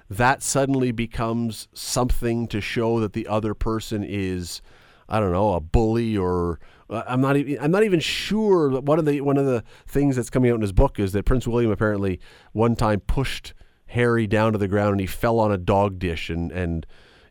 [0.09, 4.61] that suddenly becomes something to show that the other person is,
[5.09, 6.59] I don't know, a bully or
[6.93, 8.69] I'm not even I'm not even sure.
[8.81, 11.25] One of the one of the things that's coming out in his book is that
[11.25, 12.19] Prince William apparently
[12.51, 13.53] one time pushed
[13.87, 16.85] Harry down to the ground and he fell on a dog dish and and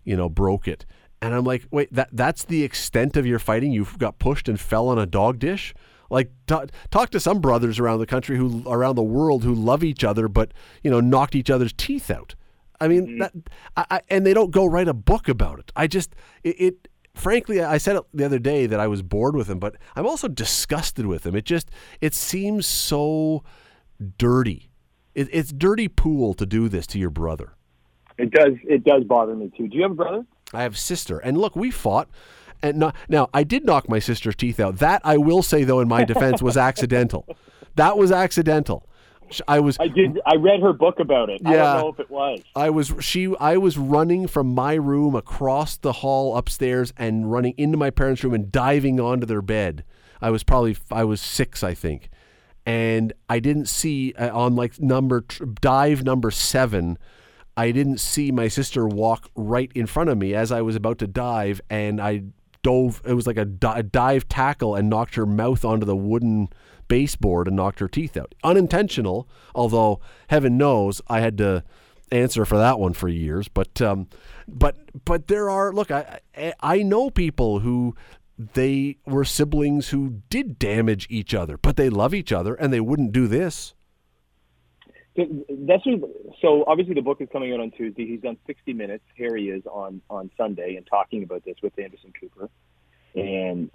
[0.04, 0.86] you know broke it.
[1.20, 3.72] And I'm like, wait, that that's the extent of your fighting?
[3.72, 5.74] You got pushed and fell on a dog dish?
[6.10, 9.82] Like talk, talk to some brothers around the country who around the world who love
[9.82, 10.52] each other, but
[10.82, 12.34] you know knocked each other's teeth out.
[12.80, 13.18] I mean, mm-hmm.
[13.18, 13.32] that,
[13.76, 15.70] I, I, and they don't go write a book about it.
[15.76, 19.36] I just it, it frankly, I said it the other day that I was bored
[19.36, 21.34] with him, but I'm also disgusted with him.
[21.34, 23.42] It just it seems so
[24.18, 24.70] dirty.
[25.14, 27.54] It, it's dirty pool to do this to your brother.
[28.18, 28.52] It does.
[28.64, 29.68] It does bother me too.
[29.68, 30.26] Do you have a brother?
[30.52, 32.08] I have a sister, and look, we fought.
[32.64, 34.78] And not, now I did knock my sister's teeth out.
[34.78, 37.26] That I will say, though, in my defense, was accidental.
[37.74, 38.88] That was accidental.
[39.48, 39.76] I was.
[39.80, 40.20] I did.
[40.26, 41.40] I read her book about it.
[41.42, 42.42] Yeah, I don't know if it was.
[42.54, 42.92] I was.
[43.00, 43.34] She.
[43.38, 48.22] I was running from my room across the hall upstairs and running into my parents'
[48.24, 49.84] room and diving onto their bed.
[50.20, 50.76] I was probably.
[50.90, 52.10] I was six, I think,
[52.66, 55.24] and I didn't see uh, on like number
[55.60, 56.98] dive number seven.
[57.56, 60.98] I didn't see my sister walk right in front of me as I was about
[60.98, 62.24] to dive, and I
[62.62, 63.02] dove.
[63.04, 66.48] It was like a, a dive tackle and knocked her mouth onto the wooden
[66.92, 68.34] baseboard and knocked her teeth out.
[68.44, 71.64] Unintentional, although heaven knows I had to
[72.10, 73.48] answer for that one for years.
[73.48, 74.08] But um,
[74.46, 74.76] but
[75.06, 76.20] but there are look, I
[76.60, 77.96] I- know people who
[78.36, 82.80] they were siblings who did damage each other, but they love each other and they
[82.80, 83.72] wouldn't do this.
[85.16, 85.84] So that's
[86.42, 88.06] so obviously the book is coming out on Tuesday.
[88.06, 89.04] He's done 60 minutes.
[89.16, 92.50] Harry is on on Sunday and talking about this with Anderson Cooper,
[93.14, 93.70] and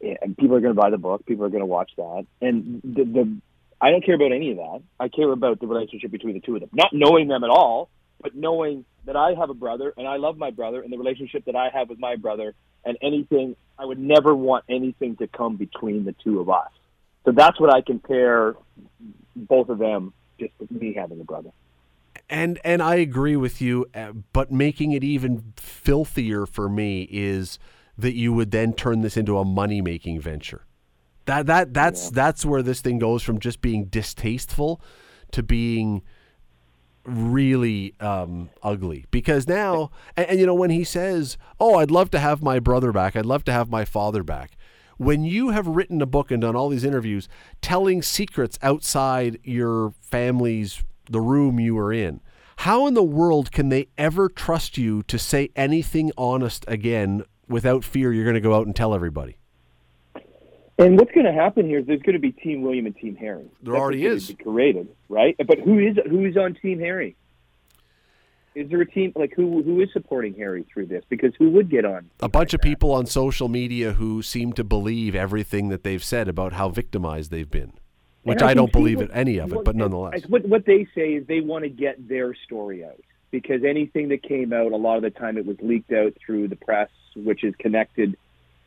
[0.00, 1.24] and people are going to buy the book.
[1.26, 3.36] People are going to watch that, and the, the
[3.80, 4.82] I don't care about any of that.
[4.98, 7.90] I care about the relationship between the two of them, not knowing them at all,
[8.20, 11.44] but knowing that I have a brother and I love my brother, and the relationship
[11.44, 15.56] that I have with my brother, and anything I would never want anything to come
[15.56, 16.70] between the two of us.
[17.24, 18.54] So that's what I compare
[19.34, 21.50] both of them just with me having a brother.
[22.28, 27.58] And and I agree with you, uh, but making it even filthier for me is
[27.98, 30.66] that you would then turn this into a money making venture.
[31.26, 34.80] That that that's that's where this thing goes from just being distasteful
[35.32, 36.02] to being
[37.04, 39.06] really um, ugly.
[39.10, 42.60] Because now, and, and you know, when he says, "Oh, I'd love to have my
[42.60, 43.16] brother back.
[43.16, 44.56] I'd love to have my father back."
[44.98, 47.28] When you have written a book and done all these interviews
[47.60, 52.20] telling secrets outside your family's the room you were in,
[52.58, 57.84] how in the world can they ever trust you to say anything honest again without
[57.84, 59.36] fear you're going to go out and tell everybody?
[60.78, 63.16] And what's going to happen here is there's going to be Team William and Team
[63.16, 63.46] Harry.
[63.62, 64.26] There That's already what's is.
[64.28, 65.36] going to be created, right?
[65.46, 67.16] But who is who is on Team Harry?
[68.54, 71.02] Is there a team like who who is supporting Harry through this?
[71.08, 72.10] Because who would get on?
[72.20, 76.28] a bunch of people on social media who seem to believe everything that they've said
[76.28, 77.72] about how victimized they've been,
[78.22, 80.26] which And I, don't believe what- it, any of it, what- but nonetheless.
[80.28, 83.00] What, what they say is they want to get their story out
[83.40, 86.48] because anything that came out, a lot of the time it was leaked out through
[86.48, 88.16] the press, which is connected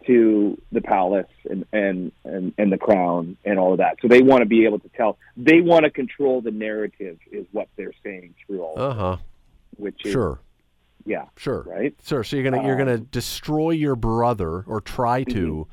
[0.06, 3.98] to the palace and, and, and, and the crown and all of that.
[4.02, 5.18] So they want to be able to tell.
[5.36, 9.18] They want to control the narrative, is what they're saying through all, Uh of huh.
[9.78, 10.40] which is Sure.
[11.06, 11.64] yeah, Sure.
[11.68, 11.94] right.
[12.06, 12.24] Sure.
[12.24, 15.68] So you're gonna you're gonna destroy your brother or try to.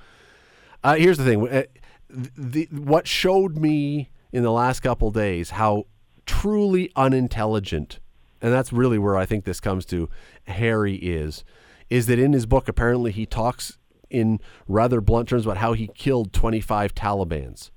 [0.83, 1.47] Uh, here's the thing.
[1.49, 1.63] uh,
[2.09, 5.85] The, what showed me in the last couple days how
[6.27, 8.01] truly unintelligent,
[8.41, 10.09] and that's really where I think this comes to.
[10.47, 11.45] Harry is,
[11.91, 13.79] is that in his book apparently he talks
[14.11, 17.71] in rather blunt terms about how he killed 25 Taliban's.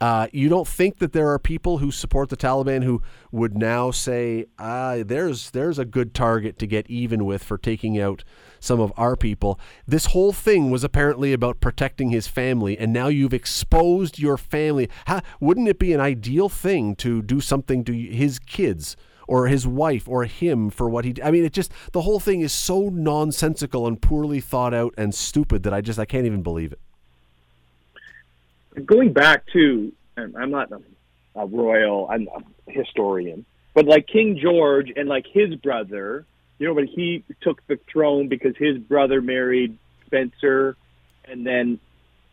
[0.00, 3.90] Uh, you don't think that there are people who support the Taliban who would now
[3.90, 8.24] say, "Ah, there's there's a good target to get even with for taking out
[8.60, 13.08] some of our people." This whole thing was apparently about protecting his family, and now
[13.08, 14.88] you've exposed your family.
[15.04, 18.96] How, wouldn't it be an ideal thing to do something to his kids?
[19.30, 22.40] Or his wife, or him for what he I mean, it just the whole thing
[22.40, 26.42] is so nonsensical and poorly thought out and stupid that I just I can't even
[26.42, 26.80] believe it.
[28.86, 30.80] going back to, I'm not a,
[31.36, 36.26] a royal, I'm a historian, but like King George and like his brother,
[36.58, 40.76] you know, but he took the throne because his brother married Spencer,
[41.24, 41.78] and then,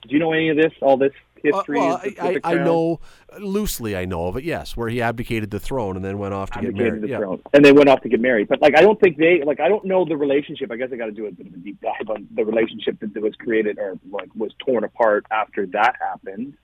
[0.02, 0.74] do you know any of this?
[0.82, 1.14] All this
[1.44, 1.80] Uh, history?
[1.80, 3.00] well, the- I, I, I know
[3.40, 3.96] loosely.
[3.96, 4.44] I know of it.
[4.44, 7.02] Yes, where he abdicated the throne and then went off to get married.
[7.02, 7.18] the Yeah.
[7.20, 8.48] throne, and they went off to get married.
[8.48, 9.60] But like, I don't think they like.
[9.60, 10.72] I don't know the relationship.
[10.72, 13.00] I guess I got to do a bit of a deep dive on the relationship
[13.00, 16.56] that, was created or like was torn apart after that happened.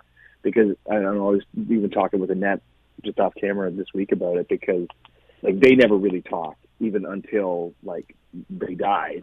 [0.42, 1.28] Because I don't know.
[1.30, 2.62] I was even talking with Annette
[3.04, 4.88] just off camera this week about it because
[5.42, 8.16] like they never really talked even until like
[8.50, 9.22] they died.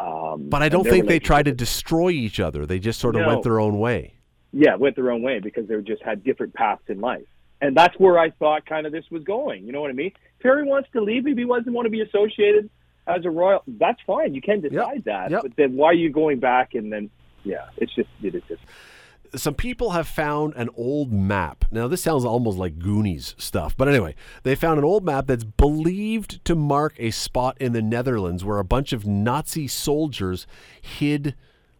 [0.00, 2.66] Um, But I don't think they tried to destroy each other.
[2.66, 3.28] They just sort of No.
[3.28, 4.14] went their own way.
[4.52, 7.26] Yeah, went their own way because they just had different paths in life.
[7.60, 9.64] And that's where I thought kind of this was going.
[9.64, 10.12] You know what I mean?
[10.42, 12.70] Harry wants to leave, if he doesn't want to be associated
[13.06, 14.34] as a royal, that's fine.
[14.34, 15.30] You can decide that.
[15.30, 15.42] Yep.
[15.42, 17.10] But then why are you going back and then,
[17.42, 18.62] yeah, it's just, it is just,
[19.34, 21.64] Some people have found an old map.
[21.70, 25.44] Now, this sounds almost like Goonies stuff, but anyway, they found an old map that's
[25.44, 30.46] believed to mark a spot in the Netherlands where a bunch of Nazi soldiers
[30.80, 31.34] hid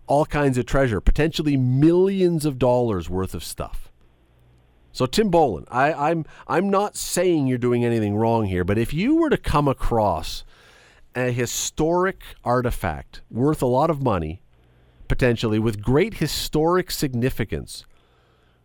[0.08, 3.92] all kinds of treasure, potentially millions of dollars worth of stuff.
[4.90, 8.92] So Tim Bolen, I, I'm I'm not saying you're doing anything wrong here, but if
[8.92, 10.44] you were to come across
[11.14, 14.42] a historic artifact worth a lot of money,
[15.06, 17.84] potentially with great historic significance,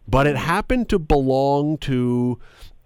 [0.08, 2.39] but it happened to belong to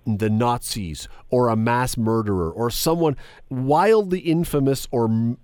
[0.05, 3.17] the Nazis or a mass murderer or someone
[3.49, 5.35] wildly infamous or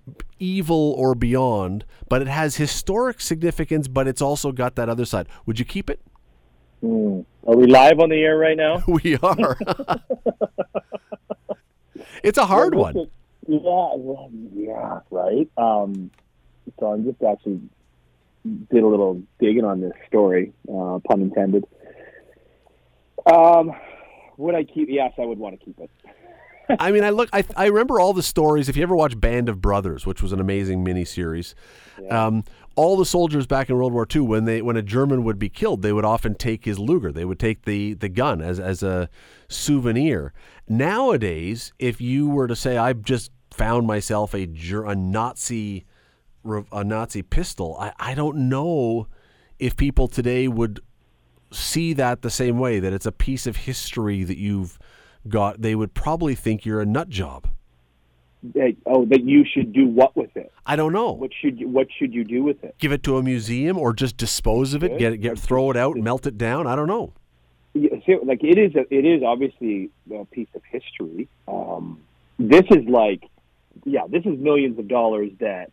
[0.44, 5.26] evil or beyond, but it has historic significance, but it's also got that other side.
[5.46, 6.00] Would you keep it?
[6.82, 8.82] are we live on the air right now?
[8.86, 9.56] We are.
[12.22, 12.94] it's a hard Well, one.
[12.94, 13.10] listen,
[13.48, 13.60] Yeah,
[13.96, 15.48] well, yeah, right.
[15.56, 16.10] Um,
[16.78, 17.60] so I'm just actually
[18.70, 21.64] did a little digging on this story, uh, pun intended.
[23.32, 23.72] Um,
[24.36, 24.88] would I keep?
[24.90, 25.90] Yes, I would want to keep it.
[26.78, 27.28] I mean, I look.
[27.32, 28.68] I I remember all the stories.
[28.68, 31.54] If you ever watch Band of Brothers, which was an amazing miniseries,
[32.10, 32.44] um,
[32.76, 35.48] all the soldiers back in World War II, when they when a German would be
[35.48, 37.12] killed, they would often take his Luger.
[37.12, 39.08] They would take the the gun as as a
[39.48, 40.32] souvenir.
[40.68, 44.48] Nowadays, if you were to say, "I've just found myself a
[44.86, 45.84] a Nazi
[46.72, 49.08] a Nazi pistol," I I don't know
[49.58, 50.80] if people today would
[51.52, 54.78] see that the same way that it's a piece of history that you've
[55.28, 55.62] got.
[55.62, 57.48] They would probably think you're a nut job.
[58.54, 60.52] That, oh, that you should do what with it?
[60.66, 61.12] I don't know.
[61.12, 62.74] What should you, what should you do with it?
[62.78, 65.78] Give it to a museum or just dispose of it, get it, get throw it
[65.78, 66.66] out, melt it down.
[66.66, 67.14] I don't know.
[67.72, 71.26] Yeah, see, like it is, a, it is obviously a piece of history.
[71.48, 72.00] Um,
[72.38, 73.24] this is like,
[73.84, 75.70] yeah, this is millions of dollars that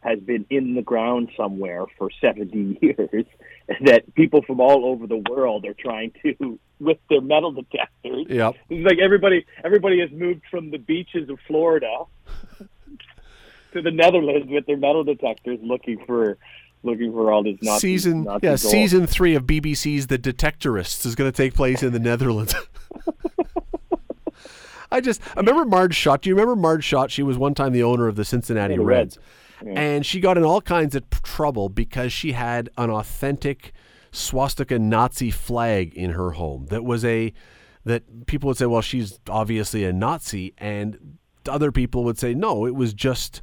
[0.00, 3.24] has been in the ground somewhere for 70 years
[3.84, 8.26] that people from all over the world are trying to with their metal detectors.
[8.28, 8.56] Yep.
[8.70, 12.04] It's like everybody everybody has moved from the beaches of Florida
[13.72, 16.38] to the Netherlands with their metal detectors looking for
[16.82, 18.60] looking for all this Nazi, season Nazi yeah gold.
[18.60, 22.54] season three of BBC's The Detectorists is going to take place in the Netherlands.
[24.90, 26.20] I just I remember Marge Schott.
[26.22, 27.10] Do you remember Marge Schott?
[27.10, 29.26] She was one time the owner of the Cincinnati the Reds, Reds.
[29.62, 29.76] Mm.
[29.76, 33.72] and she got in all kinds of trouble because she had an authentic
[34.10, 36.66] swastika Nazi flag in her home.
[36.66, 37.32] That was a
[37.84, 42.64] that people would say, well, she's obviously a Nazi, and other people would say, no,
[42.66, 43.42] it was just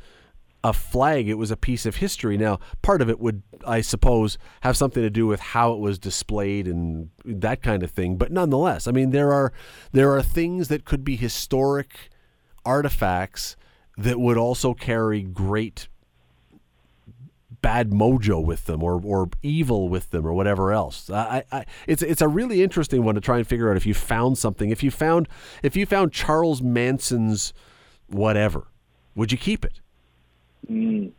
[0.64, 1.28] a flag.
[1.28, 2.38] It was a piece of history.
[2.38, 6.00] Now, part of it would, I suppose, have something to do with how it was
[6.00, 8.18] displayed and that kind of thing.
[8.18, 9.52] But nonetheless, I mean, there are
[9.92, 12.10] there are things that could be historic
[12.66, 13.56] artifacts
[13.98, 15.88] that would also carry great
[17.62, 21.10] bad mojo with them or, or evil with them or whatever else.
[21.10, 23.94] I, I, it's it's a really interesting one to try and figure out if you
[23.94, 24.70] found something.
[24.70, 25.28] If you found
[25.64, 27.54] if you found Charles Manson's
[28.08, 28.68] whatever,
[29.16, 29.82] would you keep it?
[30.70, 31.12] Mm.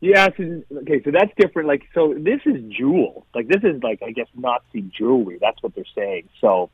[0.00, 1.68] Yeah, so, okay, so that's different.
[1.68, 3.26] Like, so this is jewel.
[3.34, 5.38] Like, this is like, I guess, Nazi jewelry.
[5.40, 6.28] That's what they're saying.
[6.40, 6.70] So,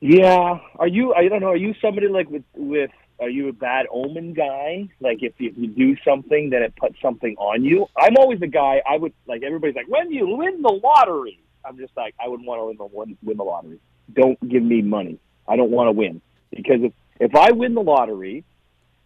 [0.00, 1.12] yeah, are you?
[1.12, 1.48] I don't know.
[1.48, 2.90] Are you somebody like with with?
[3.18, 4.88] Are you a bad omen guy?
[5.00, 7.86] Like, if you, if you do something, then it puts something on you.
[7.96, 8.82] I'm always a guy.
[8.88, 11.40] I would like everybody's like, when do you win the lottery?
[11.64, 13.80] I'm just like, I wouldn't want to win the win, win the lottery.
[14.12, 15.18] Don't give me money.
[15.48, 18.44] I don't want to win because if if I win the lottery,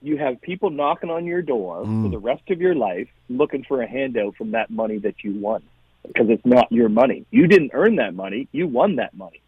[0.03, 2.11] you have people knocking on your door for mm.
[2.11, 5.63] the rest of your life looking for a handout from that money that you won
[6.07, 7.27] because it's not your money.
[7.31, 8.49] You didn't earn that money.
[8.53, 9.43] You won that money.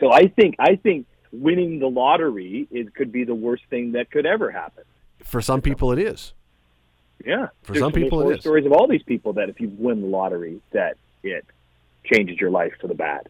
[0.00, 4.10] So I think I think winning the lottery is could be the worst thing that
[4.10, 4.84] could ever happen.
[5.24, 6.34] For some people, it is.
[7.24, 8.42] Yeah, For some people it there's is.
[8.42, 11.44] stories of all these people that if you win the lottery, that it
[12.04, 13.28] changes your life for the bad.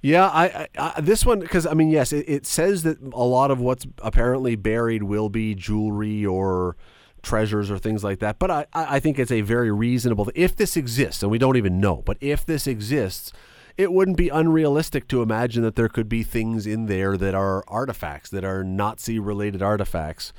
[0.00, 0.44] Yeah, I,
[0.76, 3.60] I, I this one because I mean, yes, it, it says that a lot of
[3.60, 6.76] what's apparently buried will be jewelry or
[7.22, 8.40] treasures or things like that.
[8.40, 10.28] But I, I I think it's a very reasonable.
[10.34, 13.32] If this exists, and we don't even know, but if this exists,
[13.76, 17.64] it wouldn't be unrealistic to imagine that there could be things in there that are
[17.68, 20.32] artifacts that are Nazi-related artifacts.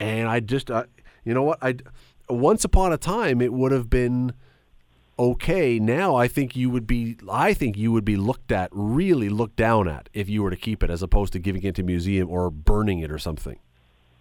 [0.00, 0.70] And I just,
[1.24, 1.76] you know what, I
[2.28, 4.32] once upon a time it would have been
[5.18, 9.28] okay now i think you would be i think you would be looked at really
[9.28, 11.82] looked down at if you were to keep it as opposed to giving it to
[11.82, 13.58] a museum or burning it or something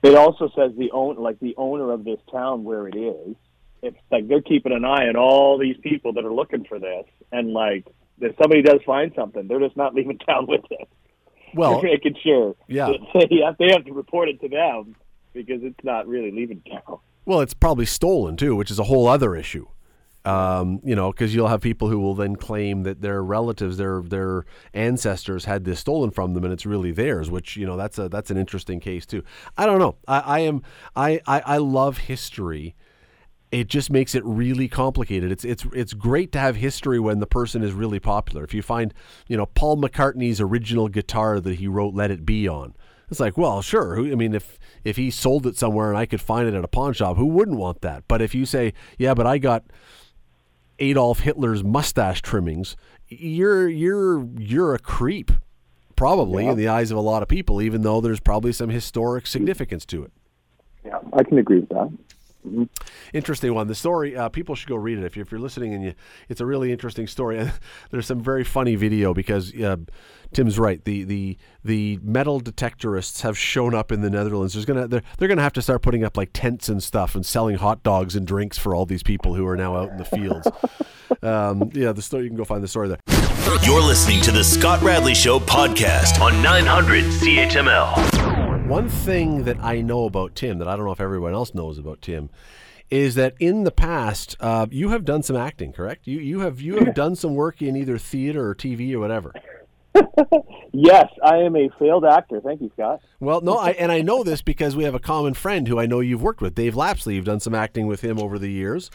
[0.03, 3.35] It also says the own like the owner of this town where it is.
[3.83, 7.05] It's like they're keeping an eye on all these people that are looking for this,
[7.31, 7.85] and like
[8.21, 10.87] if somebody does find something, they're just not leaving town with it.
[11.53, 12.55] well they're making sure.
[12.67, 12.91] Yeah.
[13.13, 14.95] they have, they have to report it to them
[15.33, 16.99] because it's not really leaving town.
[17.25, 19.65] well it's probably stolen too which is a whole other issue
[20.25, 24.01] um, you know because you'll have people who will then claim that their relatives their
[24.01, 27.97] their ancestors had this stolen from them and it's really theirs which you know that's
[27.97, 29.23] a that's an interesting case too
[29.57, 30.61] i don't know i, I am
[30.95, 32.75] I, I i love history
[33.51, 35.31] it just makes it really complicated.
[35.31, 38.43] It's it's it's great to have history when the person is really popular.
[38.43, 38.93] If you find,
[39.27, 42.73] you know, Paul McCartney's original guitar that he wrote "Let It Be" on,
[43.09, 43.99] it's like, well, sure.
[43.99, 46.67] I mean, if if he sold it somewhere and I could find it at a
[46.67, 48.05] pawn shop, who wouldn't want that?
[48.07, 49.65] But if you say, yeah, but I got
[50.79, 52.77] Adolf Hitler's mustache trimmings,
[53.09, 55.29] you're you're you're a creep,
[55.97, 59.27] probably in the eyes of a lot of people, even though there's probably some historic
[59.27, 60.13] significance to it.
[60.85, 61.91] Yeah, I can agree with that.
[63.13, 63.67] Interesting one.
[63.67, 65.93] The story, uh, people should go read it if, you, if you're listening, and you,
[66.29, 67.39] it's a really interesting story.
[67.39, 67.53] And
[67.91, 69.77] there's some very funny video because uh,
[70.33, 70.83] Tim's right.
[70.83, 74.53] The the the metal detectorists have shown up in the Netherlands.
[74.53, 77.25] There's gonna they're, they're gonna have to start putting up like tents and stuff and
[77.25, 80.05] selling hot dogs and drinks for all these people who are now out in the
[80.05, 80.47] fields.
[81.21, 82.99] um, yeah, the story you can go find the story there.
[83.63, 88.10] You're listening to the Scott Radley Show podcast on 900 CHML.
[88.71, 91.77] One thing that I know about Tim that I don't know if everyone else knows
[91.77, 92.29] about Tim
[92.89, 96.07] is that in the past uh, you have done some acting, correct?
[96.07, 99.33] You you have you have done some work in either theater or TV or whatever.
[100.73, 102.39] Yes, I am a failed actor.
[102.39, 103.01] Thank you, Scott.
[103.19, 105.85] Well, no, I, and I know this because we have a common friend who I
[105.85, 107.15] know you've worked with, Dave Lapsley.
[107.15, 108.89] You've done some acting with him over the years,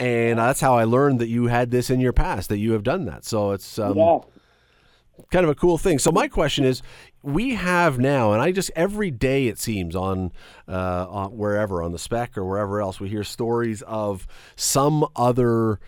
[0.00, 2.82] and that's how I learned that you had this in your past, that you have
[2.82, 3.26] done that.
[3.26, 4.20] So it's um, yeah.
[5.30, 5.98] Kind of a cool thing.
[5.98, 6.82] So my question is,
[7.22, 10.32] we have now, and I just every day it seems on,
[10.66, 14.26] uh, on wherever on the spec or wherever else we hear stories of
[14.56, 15.80] some other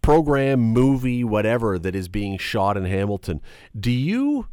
[0.00, 3.40] program, movie, whatever that is being shot in Hamilton.
[3.78, 4.48] Do you?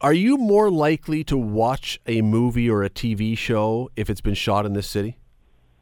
[0.00, 4.34] Are you more likely to watch a movie or a TV show if it's been
[4.34, 5.18] shot in this city?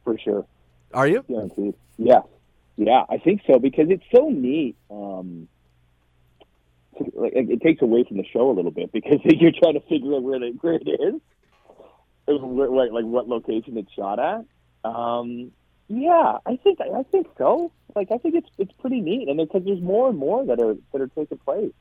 [0.03, 0.45] For sure.
[0.93, 1.25] Are you?
[1.29, 1.75] Guaranteed.
[1.99, 2.23] Yeah.
[2.77, 4.77] Yeah, I think so because it's so neat.
[4.91, 5.49] Um,
[7.14, 9.80] like, it, it takes away from the show a little bit because you're trying to
[9.88, 11.20] figure out where, they, where it is,
[12.26, 14.44] where, like, like what location it's shot at.
[14.84, 15.53] Um,
[15.88, 17.72] yeah, I think I think so.
[17.96, 20.76] Like I think it's it's pretty neat, and because there's more and more that are
[20.92, 21.72] that are taking place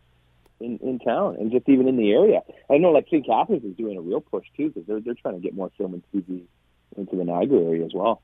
[0.61, 2.41] in in town and just even in the area.
[2.69, 3.25] I know like St.
[3.25, 5.93] Catharines is doing a real push too because they're they're trying to get more film
[5.93, 6.43] and TV
[6.95, 8.21] into the Niagara area as well.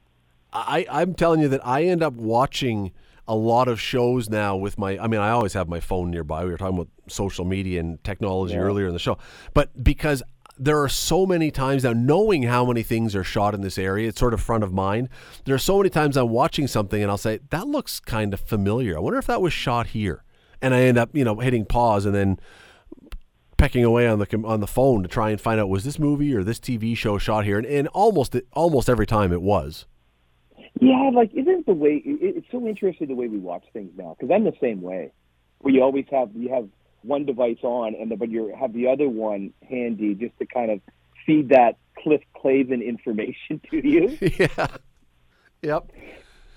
[0.53, 2.91] I, I'm telling you that I end up watching
[3.27, 6.43] a lot of shows now with my I mean I always have my phone nearby.
[6.43, 8.59] We were talking about social media and technology Yeah.
[8.61, 9.17] earlier in the show.
[9.53, 10.21] But because
[10.59, 14.09] there are so many times now knowing how many things are shot in this area,
[14.09, 15.09] it's sort of front of mind.
[15.45, 18.39] There are so many times I'm watching something and I'll say, That looks kind of
[18.39, 18.95] familiar.
[18.97, 20.23] I wonder if that was shot here.
[20.61, 22.39] And I end up, you know, hitting pause and then
[23.57, 26.35] pecking away on the on the phone to try and find out was this movie
[26.35, 29.85] or this TV show shot here, and, and almost almost every time it was.
[30.79, 34.15] Yeah, like isn't the way it, it's so interesting the way we watch things now
[34.17, 35.11] because I'm the same way.
[35.59, 36.67] Where you always have you have
[37.03, 40.71] one device on and the, but you have the other one handy just to kind
[40.71, 40.81] of
[41.25, 44.17] feed that Cliff Clavin information to you.
[44.39, 44.67] yeah.
[45.61, 45.91] Yep.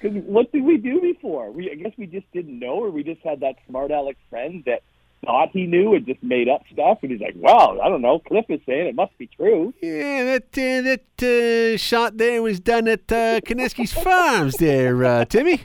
[0.01, 1.51] Because what did we do before?
[1.51, 4.63] We I guess we just didn't know, or we just had that smart aleck friend
[4.67, 4.83] that
[5.25, 8.19] thought he knew and just made up stuff, and he's like, "Well, I don't know.
[8.21, 12.61] Cliff is saying it must be true." Yeah, that uh, that uh, shot there was
[12.61, 15.63] done at uh, Kaniski's Farms there, uh, Timmy.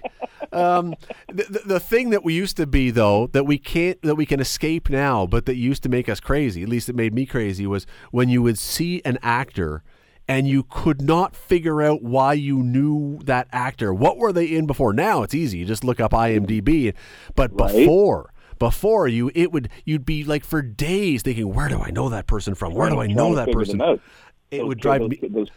[0.54, 0.95] Um,
[1.28, 4.26] the, the the thing that we used to be though that we can't that we
[4.26, 6.64] can escape now, but that used to make us crazy.
[6.64, 9.84] At least it made me crazy was when you would see an actor.
[10.28, 13.93] And you could not figure out why you knew that actor.
[13.93, 14.93] What were they in before?
[14.93, 15.58] Now it's easy.
[15.58, 16.93] You just look up IMDb.
[17.36, 17.74] But Right.
[17.76, 18.32] before,
[18.62, 22.28] before you, it would you'd be like for days thinking, where do I know that
[22.28, 22.76] person from?
[22.76, 23.82] Where do I know that person?
[23.82, 25.47] It Those would drive those, me those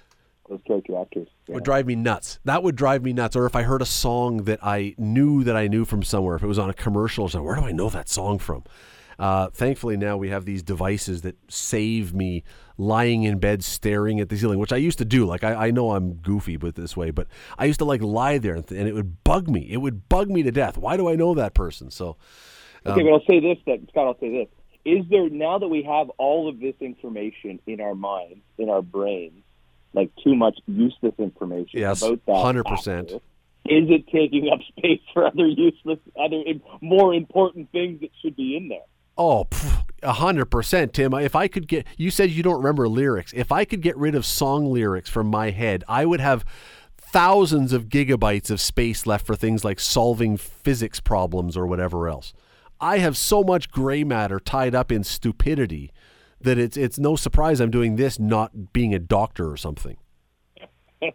[0.48, 1.28] those character actors.
[1.46, 1.56] Yeah.
[1.56, 2.38] would drive me nuts.
[2.46, 3.36] That would drive me nuts.
[3.36, 6.42] Or if I heard a song that I knew that I knew from somewhere, if
[6.42, 8.64] it was on a commercial or something, where do I know that song from?
[9.18, 12.42] Uh, thankfully, now we have these devices that save me
[12.78, 15.26] lying in bed staring at the ceiling, which I used to do.
[15.26, 17.26] Like I, I know I'm goofy with this way, but
[17.58, 19.68] I used to like lie there and, th- and it would bug me.
[19.70, 20.78] It would bug me to death.
[20.78, 21.90] Why do I know that person?
[21.90, 22.16] So
[22.86, 24.48] Okay, Um, but I'll say this: that Scott, I'll say this:
[24.84, 28.82] is there now that we have all of this information in our minds, in our
[28.82, 29.42] brains,
[29.92, 33.20] like too much useless information Yes, about that 100%.
[33.66, 36.42] Is it taking up space for other useless, other
[36.82, 38.84] more important things that should be in there?
[39.16, 39.46] Oh,
[40.02, 41.14] a hundred percent, Tim.
[41.14, 43.32] If I could get, you said you don't remember lyrics.
[43.34, 46.44] If I could get rid of song lyrics from my head, I would have
[46.98, 52.34] thousands of gigabytes of space left for things like solving physics problems or whatever else.
[52.84, 55.90] I have so much gray matter tied up in stupidity
[56.38, 59.96] that it's it's no surprise I'm doing this, not being a doctor or something.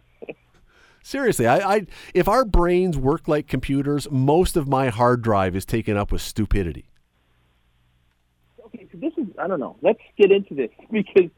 [1.04, 5.64] Seriously, I, I if our brains work like computers, most of my hard drive is
[5.64, 6.90] taken up with stupidity.
[8.66, 9.76] Okay, so this is I don't know.
[9.80, 11.30] Let's get into this because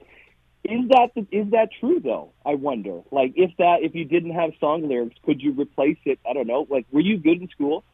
[0.64, 2.32] is that is that true though?
[2.46, 3.02] I wonder.
[3.10, 6.20] Like if that if you didn't have song lyrics, could you replace it?
[6.26, 6.66] I don't know.
[6.70, 7.84] Like were you good in school?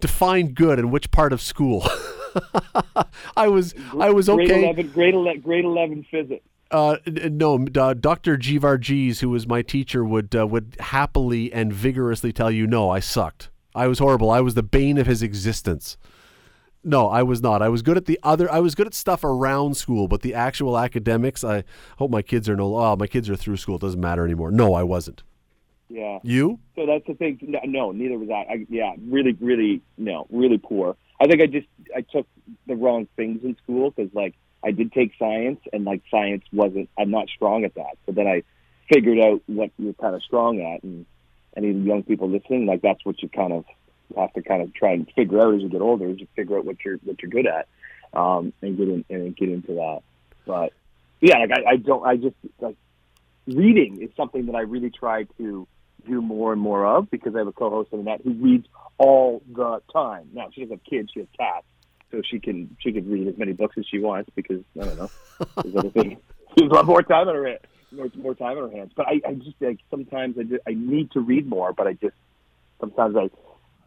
[0.00, 1.86] Define good and which part of school.
[3.36, 4.64] I was I was Grade okay.
[4.64, 6.44] eleven, grade ele- grade eleven physics.
[6.70, 8.38] Uh, no, uh, Dr.
[8.38, 12.88] G Varghese, who was my teacher, would uh, would happily and vigorously tell you, no,
[12.88, 13.50] I sucked.
[13.74, 14.30] I was horrible.
[14.30, 15.98] I was the bane of his existence.
[16.84, 17.62] No, I was not.
[17.62, 18.50] I was good at the other.
[18.50, 21.44] I was good at stuff around school, but the actual academics.
[21.44, 21.64] I
[21.98, 22.74] hope my kids are no.
[22.76, 23.76] Oh, my kids are through school.
[23.76, 24.50] It doesn't matter anymore.
[24.50, 25.22] No, I wasn't.
[25.92, 26.20] Yeah.
[26.22, 26.58] You?
[26.74, 27.38] So that's the thing.
[27.42, 28.50] No, no neither was I.
[28.50, 28.66] I.
[28.70, 30.96] Yeah, really, really, no, really poor.
[31.20, 32.26] I think I just I took
[32.66, 34.34] the wrong things in school because like
[34.64, 36.88] I did take science and like science wasn't.
[36.98, 37.98] I'm not strong at that.
[38.06, 38.42] So then I
[38.90, 41.04] figured out what you're kind of strong at, and
[41.58, 43.66] any young people listening, like that's what you kind of
[44.16, 46.56] have to kind of try and figure out as you get older, is you figure
[46.56, 47.68] out what you're what you're good at,
[48.18, 50.00] um, and get in and get into that.
[50.46, 50.72] But
[51.20, 52.76] yeah, like I, I don't, I just like
[53.46, 55.68] reading is something that I really try to
[56.06, 58.66] do more and more of because I have a co-host on that who reads
[58.98, 60.28] all the time.
[60.32, 61.66] Now she doesn't have kids; she has cats,
[62.10, 64.98] so she can she can read as many books as she wants because I don't
[64.98, 65.10] know.
[65.62, 68.92] She has a lot more time on her hands, more, more time on her hands.
[68.96, 71.94] But I, I just like sometimes I just, I need to read more, but I
[71.94, 72.16] just
[72.80, 73.30] sometimes I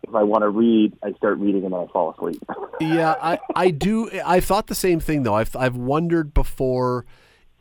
[0.07, 2.43] if I want to read, I start reading and then I fall asleep.
[2.79, 4.09] yeah, I, I do.
[4.23, 5.35] I thought the same thing though.
[5.35, 7.05] I've I've wondered before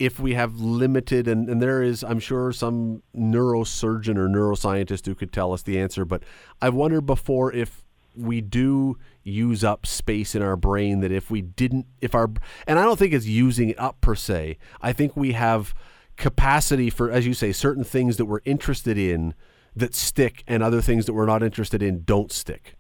[0.05, 5.15] if we have limited and, and there is I'm sure some neurosurgeon or neuroscientist who
[5.15, 6.23] could tell us the answer, but
[6.61, 7.85] I've wondered before if
[8.17, 12.31] we do use up space in our brain that if we didn't if our
[12.67, 14.59] and I don't think it's using it up per se.
[14.83, 15.75] I think we have
[16.17, 19.35] capacity for as you say certain things that we're interested in
[19.75, 22.77] that stick and other things that we're not interested in don't stick.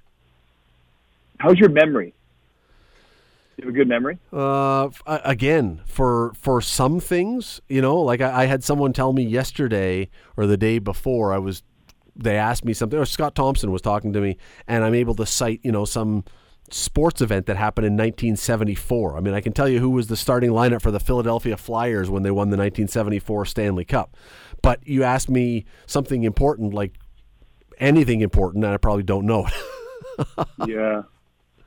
[1.39, 2.14] How's your memory?
[3.57, 4.19] You have a good memory?
[4.33, 9.23] Uh, again, for for some things, you know, like I, I, had someone tell me
[9.23, 11.63] yesterday or the day before, I was,
[12.17, 15.27] they asked me something, or Scott Thompson was talking to me, and I'm able to
[15.27, 16.25] cite, you know, some
[16.71, 19.17] sports event that happened in 1974.
[19.17, 22.11] I mean, I can tell you who was the starting lineup for the Philadelphia Flyers
[22.11, 24.17] when they won the 1974 Stanley Cup.
[24.63, 26.95] But you asked me something important, like
[27.79, 30.39] anything important, and I probably don't know it.
[30.67, 31.03] yeah.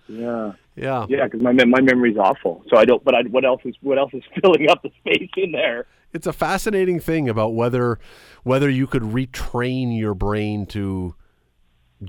[0.10, 0.54] Yeah.
[0.78, 1.06] Yeah.
[1.10, 2.64] Yeah, because my my memory's awful.
[2.70, 3.04] So I don't.
[3.04, 5.88] But I, what else is what else is filling up the space in there?
[6.14, 8.00] It's a fascinating thing about whether
[8.44, 11.16] whether you could retrain your brain to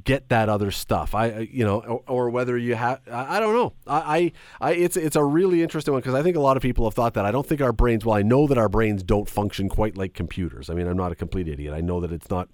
[0.04, 1.14] get that other stuff.
[1.14, 3.00] I you know, or, or whether you have.
[3.10, 3.72] I, I, don't know.
[3.86, 6.62] I, I, I it's it's a really interesting one because I think a lot of
[6.62, 7.24] people have thought that.
[7.24, 8.04] I don't think our brains.
[8.04, 10.68] Well, I know that our brains don't function quite like computers.
[10.68, 11.72] I mean, I'm not a complete idiot.
[11.72, 12.50] I know that it's not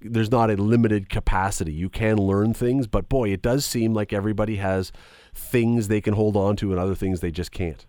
[0.00, 1.72] there's not a limited capacity.
[1.72, 4.92] You can learn things, but boy, it does seem like everybody has
[5.38, 7.86] things they can hold on to and other things they just can't.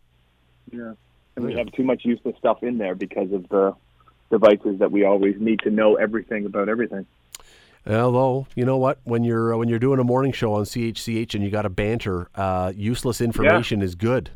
[0.72, 0.93] Yeah.
[1.36, 3.76] And we have too much useless stuff in there because of the
[4.30, 7.06] devices that we always need to know everything about everything.
[7.88, 11.34] Although you know what, when you're uh, when you're doing a morning show on CHCH
[11.34, 13.86] and you got a banter, uh, useless information yeah.
[13.86, 14.32] is good.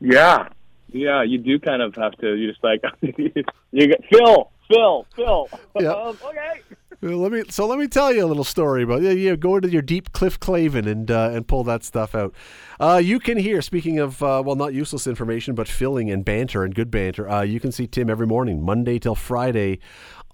[0.00, 0.48] Yeah,
[0.90, 2.34] yeah, you do kind of have to.
[2.34, 4.50] You just like you get Phil.
[4.68, 5.48] Phil, Phil.
[5.80, 5.92] Yeah.
[5.92, 6.60] Um, okay.
[7.00, 9.54] Well, let me so let me tell you a little story about yeah, yeah go
[9.54, 12.34] into your deep Cliff Clavin and uh, and pull that stuff out.
[12.80, 16.64] Uh, you can hear speaking of uh, well not useless information but filling and banter
[16.64, 17.28] and good banter.
[17.28, 19.78] Uh, you can see Tim every morning Monday till Friday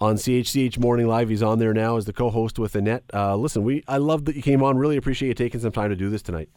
[0.00, 1.28] on CHCH Morning Live.
[1.28, 3.04] He's on there now as the co-host with Annette.
[3.12, 4.78] Uh, listen, we I love that you came on.
[4.78, 6.48] Really appreciate you taking some time to do this tonight.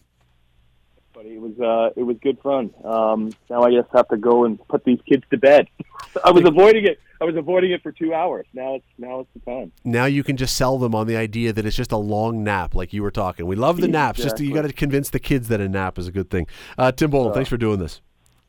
[1.17, 2.71] Buddy, it was uh, it was good fun.
[2.85, 5.67] Um, now I just have to go and put these kids to bed.
[6.23, 8.45] I was avoiding it I was avoiding it for two hours.
[8.53, 9.71] Now it's now it's the time.
[9.83, 12.75] Now you can just sell them on the idea that it's just a long nap,
[12.75, 13.47] like you were talking.
[13.47, 14.19] We love the naps.
[14.19, 14.45] Exactly.
[14.45, 16.45] Just you got to convince the kids that a nap is a good thing.
[16.77, 17.99] Uh, Tim Bolen, uh, thanks for doing this.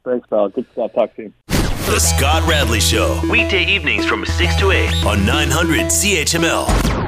[0.05, 0.51] Thanks, pal.
[0.51, 0.93] Good stuff.
[0.93, 1.33] Talk to you.
[1.47, 7.08] The Scott Radley Show, weekday evenings from six to eight on nine hundred CHML.